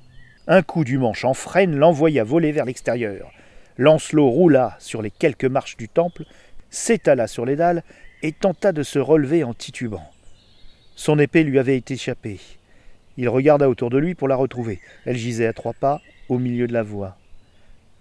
Un 0.47 0.63
coup 0.63 0.85
du 0.85 0.99
manche 0.99 1.25
en 1.25 1.35
freine 1.35 1.77
l'envoya 1.77 2.25
voler 2.25 2.53
vers 2.53 2.65
l'extérieur. 2.65 3.31
Lancelot 3.79 4.29
roula 4.29 4.77
sur 4.79 5.03
les 5.03 5.11
quelques 5.11 5.45
marches 5.45 5.77
du 5.77 5.89
temple, 5.89 6.25
s'étala 6.69 7.27
sur 7.29 7.47
les 7.47 7.57
dalles 7.57 7.83
et 8.23 8.33
tenta 8.33 8.73
de 8.73 8.83
se 8.83 8.99
relever 8.99 9.45
en 9.45 9.55
titubant. 9.55 10.11
Son 10.97 11.19
épée 11.19 11.45
lui 11.45 11.59
avait 11.59 11.83
échappé. 11.89 12.41
Il 13.17 13.29
regarda 13.29 13.69
autour 13.69 13.91
de 13.91 13.99
lui 13.99 14.15
pour 14.15 14.29
la 14.29 14.37
retrouver. 14.37 14.81
Elle 15.05 15.17
gisait 15.17 15.47
à 15.47 15.53
trois 15.53 15.73
pas, 15.73 16.01
au 16.29 16.39
milieu 16.39 16.67
de 16.67 16.73
la 16.73 16.83
voie. 16.83 17.17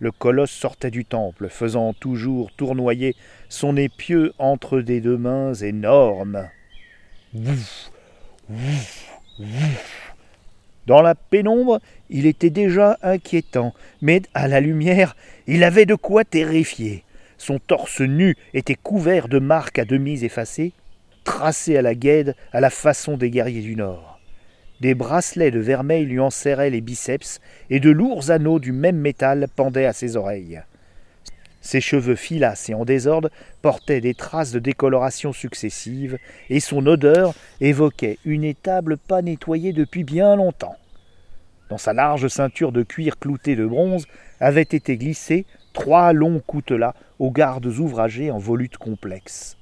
Le 0.03 0.11
colosse 0.11 0.51
sortait 0.51 0.91
du 0.91 1.05
temple, 1.05 1.47
faisant 1.47 1.93
toujours 1.93 2.51
tournoyer 2.51 3.15
son 3.47 3.77
épieu 3.77 4.33
entre 4.37 4.81
des 4.81 4.99
deux 4.99 5.15
mains 5.15 5.53
énormes. 5.53 6.49
Dans 10.87 11.01
la 11.01 11.15
pénombre, 11.15 11.79
il 12.09 12.25
était 12.25 12.49
déjà 12.49 12.97
inquiétant, 13.01 13.73
mais 14.01 14.23
à 14.33 14.49
la 14.49 14.59
lumière, 14.59 15.15
il 15.47 15.63
avait 15.63 15.85
de 15.85 15.95
quoi 15.95 16.25
terrifier. 16.25 17.05
Son 17.37 17.59
torse 17.59 18.01
nu 18.01 18.35
était 18.53 18.75
couvert 18.75 19.29
de 19.29 19.39
marques 19.39 19.79
à 19.79 19.85
demi 19.85 20.25
effacées, 20.25 20.73
tracées 21.23 21.77
à 21.77 21.81
la 21.81 21.95
guède 21.95 22.35
à 22.51 22.59
la 22.59 22.69
façon 22.69 23.15
des 23.15 23.29
guerriers 23.29 23.61
du 23.61 23.77
Nord. 23.77 24.12
Des 24.83 24.95
bracelets 24.95 25.49
de 25.49 25.61
vermeil 25.61 26.03
lui 26.03 26.19
enserraient 26.19 26.69
les 26.69 26.81
biceps, 26.81 27.39
et 27.69 27.79
de 27.79 27.89
lourds 27.89 28.31
anneaux 28.31 28.59
du 28.59 28.73
même 28.73 28.97
métal 28.97 29.47
pendaient 29.55 29.85
à 29.85 29.93
ses 29.93 30.17
oreilles. 30.17 30.61
Ses 31.61 31.79
cheveux 31.79 32.17
filasses 32.17 32.67
et 32.67 32.73
en 32.73 32.83
désordre 32.83 33.29
portaient 33.61 34.01
des 34.01 34.13
traces 34.13 34.51
de 34.51 34.59
décoloration 34.59 35.31
successives, 35.31 36.17
et 36.49 36.59
son 36.59 36.85
odeur 36.85 37.33
évoquait 37.61 38.17
une 38.25 38.43
étable 38.43 38.97
pas 38.97 39.21
nettoyée 39.21 39.71
depuis 39.71 40.03
bien 40.03 40.35
longtemps. 40.35 40.75
Dans 41.69 41.77
sa 41.77 41.93
large 41.93 42.27
ceinture 42.27 42.73
de 42.73 42.83
cuir 42.83 43.17
clouté 43.17 43.55
de 43.55 43.65
bronze 43.65 44.05
avaient 44.41 44.63
été 44.63 44.97
glissés 44.97 45.45
trois 45.71 46.11
longs 46.11 46.41
coutelas 46.45 46.93
aux 47.19 47.31
gardes 47.31 47.67
ouvragés 47.67 48.31
en 48.31 48.37
volutes 48.37 48.77
complexes. 48.77 49.57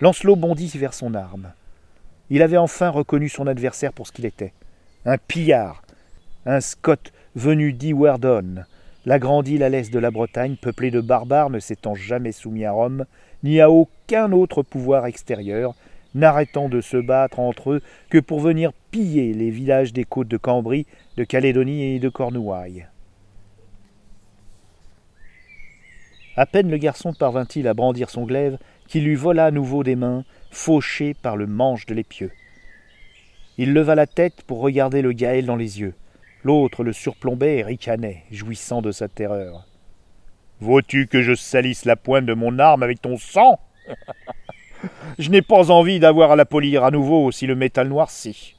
Lancelot 0.00 0.36
bondit 0.36 0.70
vers 0.78 0.94
son 0.94 1.12
arme. 1.14 1.52
Il 2.30 2.42
avait 2.42 2.56
enfin 2.56 2.90
reconnu 2.90 3.28
son 3.28 3.46
adversaire 3.46 3.92
pour 3.92 4.06
ce 4.06 4.12
qu'il 4.12 4.26
était. 4.26 4.52
Un 5.04 5.18
pillard, 5.18 5.82
un 6.44 6.60
Scott 6.60 7.12
venu 7.34 7.72
d'Iwerdon, 7.72 8.64
la 9.04 9.20
grande 9.20 9.46
île 9.46 9.62
à 9.62 9.68
l'est 9.68 9.92
de 9.92 9.98
la 10.00 10.10
Bretagne, 10.10 10.56
peuplée 10.60 10.90
de 10.90 11.00
barbares 11.00 11.50
ne 11.50 11.60
s'étant 11.60 11.94
jamais 11.94 12.32
soumis 12.32 12.64
à 12.64 12.72
Rome, 12.72 13.04
ni 13.44 13.60
à 13.60 13.70
aucun 13.70 14.32
autre 14.32 14.64
pouvoir 14.64 15.06
extérieur, 15.06 15.74
n'arrêtant 16.16 16.68
de 16.68 16.80
se 16.80 16.96
battre 16.96 17.38
entre 17.38 17.72
eux 17.72 17.82
que 18.10 18.18
pour 18.18 18.40
venir 18.40 18.72
piller 18.90 19.32
les 19.32 19.50
villages 19.50 19.92
des 19.92 20.04
côtes 20.04 20.28
de 20.28 20.36
Cambrie, 20.36 20.86
de 21.16 21.22
Calédonie 21.22 21.94
et 21.94 21.98
de 22.00 22.08
Cornouailles. 22.08 22.86
À 26.36 26.44
peine 26.44 26.70
le 26.70 26.76
garçon 26.76 27.14
parvint-il 27.14 27.68
à 27.68 27.74
brandir 27.74 28.10
son 28.10 28.24
glaive 28.24 28.58
qu'il 28.88 29.04
lui 29.04 29.14
vola 29.14 29.46
à 29.46 29.50
nouveau 29.50 29.84
des 29.84 29.96
mains, 29.96 30.24
fauché 30.50 31.14
par 31.14 31.36
le 31.36 31.46
manche 31.46 31.86
de 31.86 31.94
l'épieu. 31.94 32.30
Il 33.58 33.72
leva 33.72 33.94
la 33.94 34.06
tête 34.06 34.42
pour 34.46 34.60
regarder 34.60 35.02
le 35.02 35.12
Gaël 35.12 35.46
dans 35.46 35.56
les 35.56 35.80
yeux. 35.80 35.94
L'autre 36.44 36.84
le 36.84 36.92
surplombait 36.92 37.58
et 37.58 37.62
ricanait, 37.62 38.24
jouissant 38.30 38.82
de 38.82 38.92
sa 38.92 39.08
terreur. 39.08 39.66
Veux-tu 40.60 41.06
que 41.06 41.22
je 41.22 41.34
salisse 41.34 41.84
la 41.84 41.96
pointe 41.96 42.26
de 42.26 42.34
mon 42.34 42.58
arme 42.58 42.82
avec 42.82 43.00
ton 43.02 43.16
sang? 43.16 43.58
Je 45.18 45.30
n'ai 45.30 45.42
pas 45.42 45.70
envie 45.70 45.98
d'avoir 45.98 46.32
à 46.32 46.36
la 46.36 46.44
polir 46.44 46.84
à 46.84 46.90
nouveau 46.90 47.32
si 47.32 47.46
le 47.46 47.54
métal 47.54 47.88
noircit. 47.88 48.54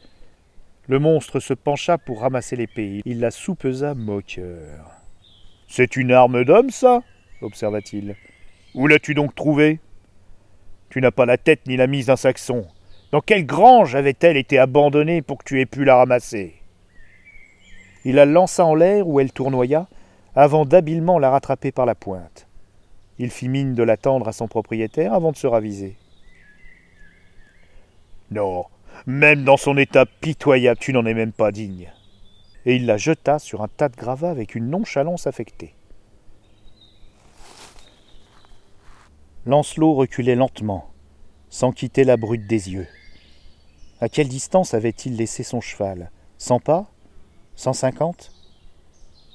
Le 0.87 0.99
monstre 0.99 1.39
se 1.39 1.53
pencha 1.53 1.97
pour 1.97 2.21
ramasser 2.21 2.55
l'épée. 2.55 3.01
Il 3.05 3.19
la 3.19 3.31
soupesa 3.31 3.93
moqueur. 3.93 4.89
C'est 5.67 5.95
une 5.95 6.11
arme 6.11 6.43
d'homme, 6.43 6.69
ça? 6.69 7.01
observa-t-il. 7.41 8.15
Où 8.73 8.87
l'as-tu 8.87 9.13
donc 9.13 9.35
trouvée? 9.35 9.79
Tu 10.89 11.01
n'as 11.01 11.11
pas 11.11 11.25
la 11.25 11.37
tête 11.37 11.67
ni 11.67 11.77
la 11.77 11.87
mise 11.87 12.07
d'un 12.07 12.15
saxon. 12.15 12.65
Dans 13.11 13.21
quelle 13.21 13.45
grange 13.45 13.95
avait-elle 13.95 14.37
été 14.37 14.57
abandonnée 14.57 15.21
pour 15.21 15.37
que 15.37 15.43
tu 15.43 15.61
aies 15.61 15.65
pu 15.65 15.83
la 15.83 15.95
ramasser? 15.95 16.55
Il 18.05 18.15
la 18.15 18.25
lança 18.25 18.65
en 18.65 18.75
l'air 18.75 19.07
où 19.07 19.19
elle 19.19 19.31
tournoya, 19.31 19.87
avant 20.35 20.65
d'habilement 20.65 21.19
la 21.19 21.29
rattraper 21.29 21.71
par 21.71 21.85
la 21.85 21.95
pointe. 21.95 22.47
Il 23.19 23.31
fit 23.31 23.49
mine 23.49 23.73
de 23.73 23.83
l'attendre 23.83 24.27
à 24.27 24.33
son 24.33 24.47
propriétaire 24.47 25.13
avant 25.13 25.31
de 25.31 25.37
se 25.37 25.47
raviser. 25.47 25.97
Non, 28.29 28.65
même 29.05 29.43
dans 29.43 29.57
son 29.57 29.77
état 29.77 30.05
pitoyable, 30.05 30.79
tu 30.79 30.93
n'en 30.93 31.05
es 31.05 31.13
même 31.13 31.31
pas 31.31 31.51
digne. 31.51 31.91
Et 32.65 32.75
il 32.75 32.85
la 32.85 32.97
jeta 32.97 33.39
sur 33.39 33.61
un 33.61 33.67
tas 33.67 33.89
de 33.89 33.95
gravats 33.95 34.29
avec 34.29 34.53
une 34.53 34.69
nonchalance 34.69 35.27
affectée. 35.27 35.73
Lancelot 39.47 39.93
reculait 39.93 40.35
lentement, 40.35 40.89
sans 41.49 41.71
quitter 41.71 42.03
la 42.03 42.17
brute 42.17 42.47
des 42.47 42.69
yeux. 42.69 42.87
À 44.01 44.09
quelle 44.09 44.27
distance 44.27 44.73
avait-il 44.73 45.15
laissé 45.15 45.41
son 45.41 45.61
cheval? 45.61 46.11
Cent 46.37 46.59
pas? 46.59 46.91
Cent 47.55 47.71
cinquante? 47.71 48.33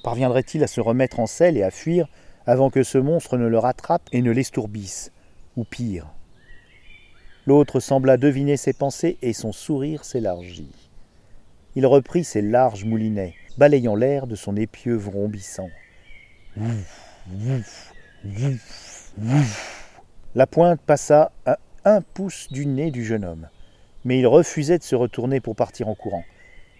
Parviendrait-il 0.03 0.63
à 0.63 0.67
se 0.67 0.81
remettre 0.81 1.19
en 1.19 1.25
selle 1.25 1.57
et 1.57 1.63
à 1.63 1.71
fuir 1.71 2.07
avant 2.45 2.69
que 2.69 2.83
ce 2.83 2.99
monstre 2.99 3.37
ne 3.37 3.47
le 3.47 3.57
rattrape 3.57 4.07
et 4.11 4.21
ne 4.21 4.29
l'estourbisse? 4.29 5.11
Ou 5.57 5.63
pire 5.63 6.05
L'autre 7.47 7.79
sembla 7.79 8.17
deviner 8.17 8.55
ses 8.55 8.73
pensées 8.73 9.17
et 9.23 9.33
son 9.33 9.51
sourire 9.51 10.05
s'élargit. 10.05 10.75
Il 11.75 11.87
reprit 11.87 12.23
ses 12.23 12.43
larges 12.43 12.85
moulinets, 12.85 13.33
balayant 13.57 13.95
l'air 13.95 14.27
de 14.27 14.35
son 14.35 14.57
épieu 14.57 14.93
vrombissant. 14.93 15.71
La 20.35 20.47
pointe 20.47 20.81
passa 20.81 21.31
à 21.45 21.59
un 21.85 22.01
pouce 22.01 22.51
du 22.51 22.65
nez 22.65 22.89
du 22.89 23.05
jeune 23.05 23.23
homme, 23.23 23.49
mais 24.03 24.17
il 24.17 24.25
refusait 24.25 24.79
de 24.79 24.83
se 24.83 24.95
retourner 24.95 25.39
pour 25.39 25.55
partir 25.55 25.87
en 25.89 25.93
courant. 25.93 26.23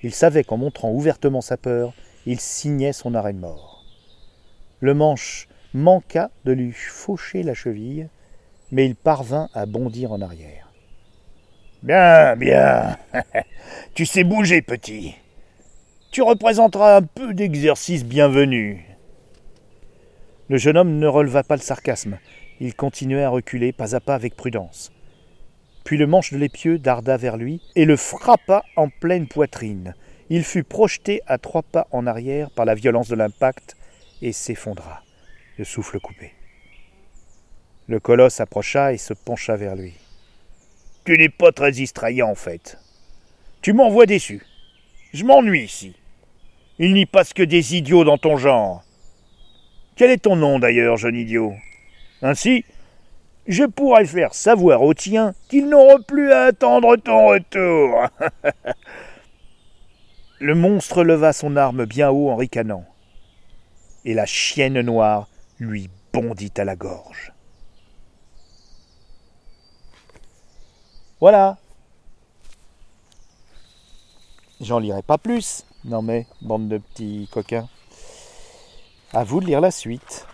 Il 0.01 0.11
savait 0.11 0.43
qu'en 0.43 0.57
montrant 0.57 0.91
ouvertement 0.91 1.41
sa 1.41 1.55
peur, 1.55 1.93
il 2.25 2.39
signait 2.39 2.93
son 2.93 3.13
arrêt 3.13 3.33
de 3.33 3.37
mort. 3.37 3.85
Le 4.79 4.95
manche 4.95 5.47
manqua 5.73 6.31
de 6.45 6.51
lui 6.51 6.71
faucher 6.71 7.43
la 7.43 7.53
cheville, 7.53 8.09
mais 8.71 8.87
il 8.87 8.95
parvint 8.95 9.49
à 9.53 9.67
bondir 9.67 10.11
en 10.11 10.21
arrière. 10.21 10.71
Bien, 11.83 12.35
bien. 12.35 12.97
tu 13.93 14.07
sais 14.07 14.23
bouger, 14.23 14.63
petit. 14.63 15.15
Tu 16.11 16.23
représenteras 16.23 16.97
un 16.97 17.03
peu 17.03 17.35
d'exercice 17.35 18.03
bienvenu. 18.03 18.85
Le 20.49 20.57
jeune 20.57 20.77
homme 20.77 20.97
ne 20.97 21.07
releva 21.07 21.43
pas 21.43 21.55
le 21.55 21.61
sarcasme. 21.61 22.17
Il 22.59 22.75
continuait 22.75 23.23
à 23.23 23.29
reculer 23.29 23.71
pas 23.71 23.95
à 23.95 23.99
pas 23.99 24.15
avec 24.15 24.35
prudence. 24.35 24.91
Puis 25.83 25.97
le 25.97 26.07
manche 26.07 26.31
de 26.31 26.37
l'épieu 26.37 26.79
darda 26.79 27.17
vers 27.17 27.37
lui 27.37 27.61
et 27.75 27.85
le 27.85 27.97
frappa 27.97 28.63
en 28.75 28.89
pleine 28.89 29.27
poitrine. 29.27 29.95
Il 30.29 30.43
fut 30.43 30.63
projeté 30.63 31.21
à 31.27 31.37
trois 31.37 31.63
pas 31.63 31.87
en 31.91 32.07
arrière 32.07 32.49
par 32.51 32.65
la 32.65 32.75
violence 32.75 33.09
de 33.09 33.15
l'impact 33.15 33.75
et 34.21 34.31
s'effondra, 34.31 35.03
le 35.57 35.65
souffle 35.65 35.99
coupé. 35.99 36.33
Le 37.87 37.99
colosse 37.99 38.39
approcha 38.39 38.93
et 38.93 38.97
se 38.97 39.13
pencha 39.13 39.57
vers 39.57 39.75
lui. 39.75 39.93
Tu 41.03 41.17
n'es 41.17 41.27
pas 41.27 41.51
très 41.51 41.71
distrayant 41.71 42.29
en 42.29 42.35
fait. 42.35 42.77
Tu 43.61 43.73
m'envoies 43.73 44.05
déçu. 44.05 44.45
Je 45.13 45.25
m'ennuie 45.25 45.65
ici. 45.65 45.93
Il 46.79 46.93
n'y 46.93 47.05
passe 47.05 47.33
que 47.33 47.43
des 47.43 47.75
idiots 47.75 48.05
dans 48.05 48.17
ton 48.17 48.37
genre. 48.37 48.83
Quel 49.95 50.11
est 50.11 50.23
ton 50.23 50.35
nom 50.35 50.59
d'ailleurs, 50.59 50.97
jeune 50.97 51.15
idiot? 51.15 51.53
Ainsi, 52.23 52.63
je 53.47 53.65
pourrais 53.65 54.05
faire 54.05 54.33
savoir 54.33 54.81
aux 54.81 54.93
tiens 54.93 55.33
qu'ils 55.49 55.67
n'auront 55.67 56.01
plus 56.01 56.31
à 56.31 56.43
attendre 56.43 56.95
ton 56.95 57.27
retour. 57.27 58.07
Le 60.39 60.55
monstre 60.55 61.03
leva 61.03 61.33
son 61.33 61.57
arme 61.57 61.85
bien 61.85 62.09
haut 62.09 62.29
en 62.29 62.37
ricanant, 62.37 62.85
et 64.05 64.13
la 64.13 64.25
chienne 64.25 64.79
noire 64.81 65.27
lui 65.59 65.89
bondit 66.13 66.51
à 66.57 66.63
la 66.63 66.77
gorge. 66.77 67.33
Voilà. 71.19 71.57
J'en 74.61 74.79
lirai 74.79 75.01
pas 75.01 75.17
plus. 75.17 75.65
Non 75.83 76.01
mais, 76.01 76.25
bande 76.41 76.69
de 76.69 76.77
petits 76.77 77.27
coquins. 77.31 77.67
À 79.11 79.25
vous 79.25 79.41
de 79.41 79.45
lire 79.45 79.61
la 79.61 79.71
suite. 79.71 80.25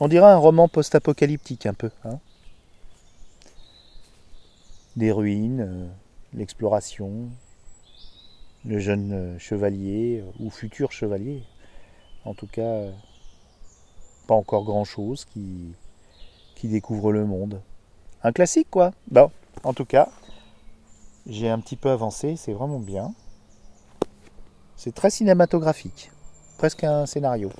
On 0.00 0.06
dirait 0.06 0.30
un 0.30 0.36
roman 0.36 0.68
post-apocalyptique 0.68 1.66
un 1.66 1.74
peu. 1.74 1.90
Hein 2.04 2.18
Des 4.96 5.10
ruines, 5.10 5.60
euh, 5.60 5.86
l'exploration, 6.34 7.28
le 8.64 8.78
jeune 8.78 9.12
euh, 9.12 9.38
chevalier 9.38 10.22
euh, 10.22 10.30
ou 10.44 10.50
futur 10.50 10.92
chevalier. 10.92 11.42
En 12.24 12.34
tout 12.34 12.46
cas, 12.46 12.84
pas 14.28 14.34
encore 14.34 14.64
grand-chose 14.64 15.24
qui, 15.24 15.72
qui 16.54 16.68
découvre 16.68 17.10
le 17.10 17.24
monde. 17.24 17.60
Un 18.22 18.30
classique 18.32 18.68
quoi. 18.70 18.92
Bon, 19.10 19.32
en 19.64 19.72
tout 19.72 19.84
cas, 19.84 20.10
j'ai 21.26 21.48
un 21.48 21.58
petit 21.58 21.76
peu 21.76 21.90
avancé, 21.90 22.36
c'est 22.36 22.52
vraiment 22.52 22.78
bien. 22.78 23.14
C'est 24.76 24.94
très 24.94 25.10
cinématographique, 25.10 26.12
presque 26.56 26.84
un 26.84 27.06
scénario. 27.06 27.50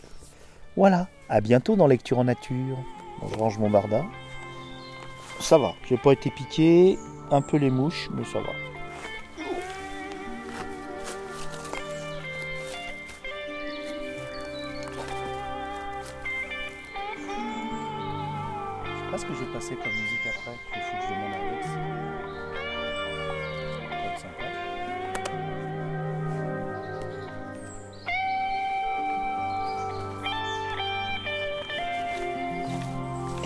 Voilà, 0.77 1.09
à 1.29 1.41
bientôt 1.41 1.77
dans 1.77 1.87
Lecture 1.87 2.19
en 2.19 2.25
Nature. 2.25 2.79
je 3.31 3.39
range 3.39 3.59
mon. 3.59 3.71
Ça 5.41 5.59
va, 5.59 5.75
j'ai 5.89 5.97
pas 5.97 6.13
été 6.13 6.31
piqué, 6.31 6.99
un 7.31 7.41
peu 7.41 7.57
les 7.57 7.71
mouches, 7.71 8.11
mais 8.15 8.25
ça 8.25 8.41
va. 8.41 8.68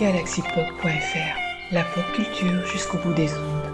galaxypop.fr, 0.03 1.37
la 1.71 1.81
pop 1.85 2.03
culture 2.13 2.65
jusqu'au 2.65 2.97
bout 2.97 3.13
des 3.13 3.29
ondes. 3.37 3.71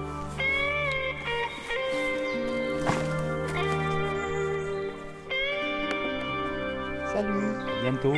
Salut, 7.12 7.56
à 7.58 7.82
bientôt. 7.82 8.14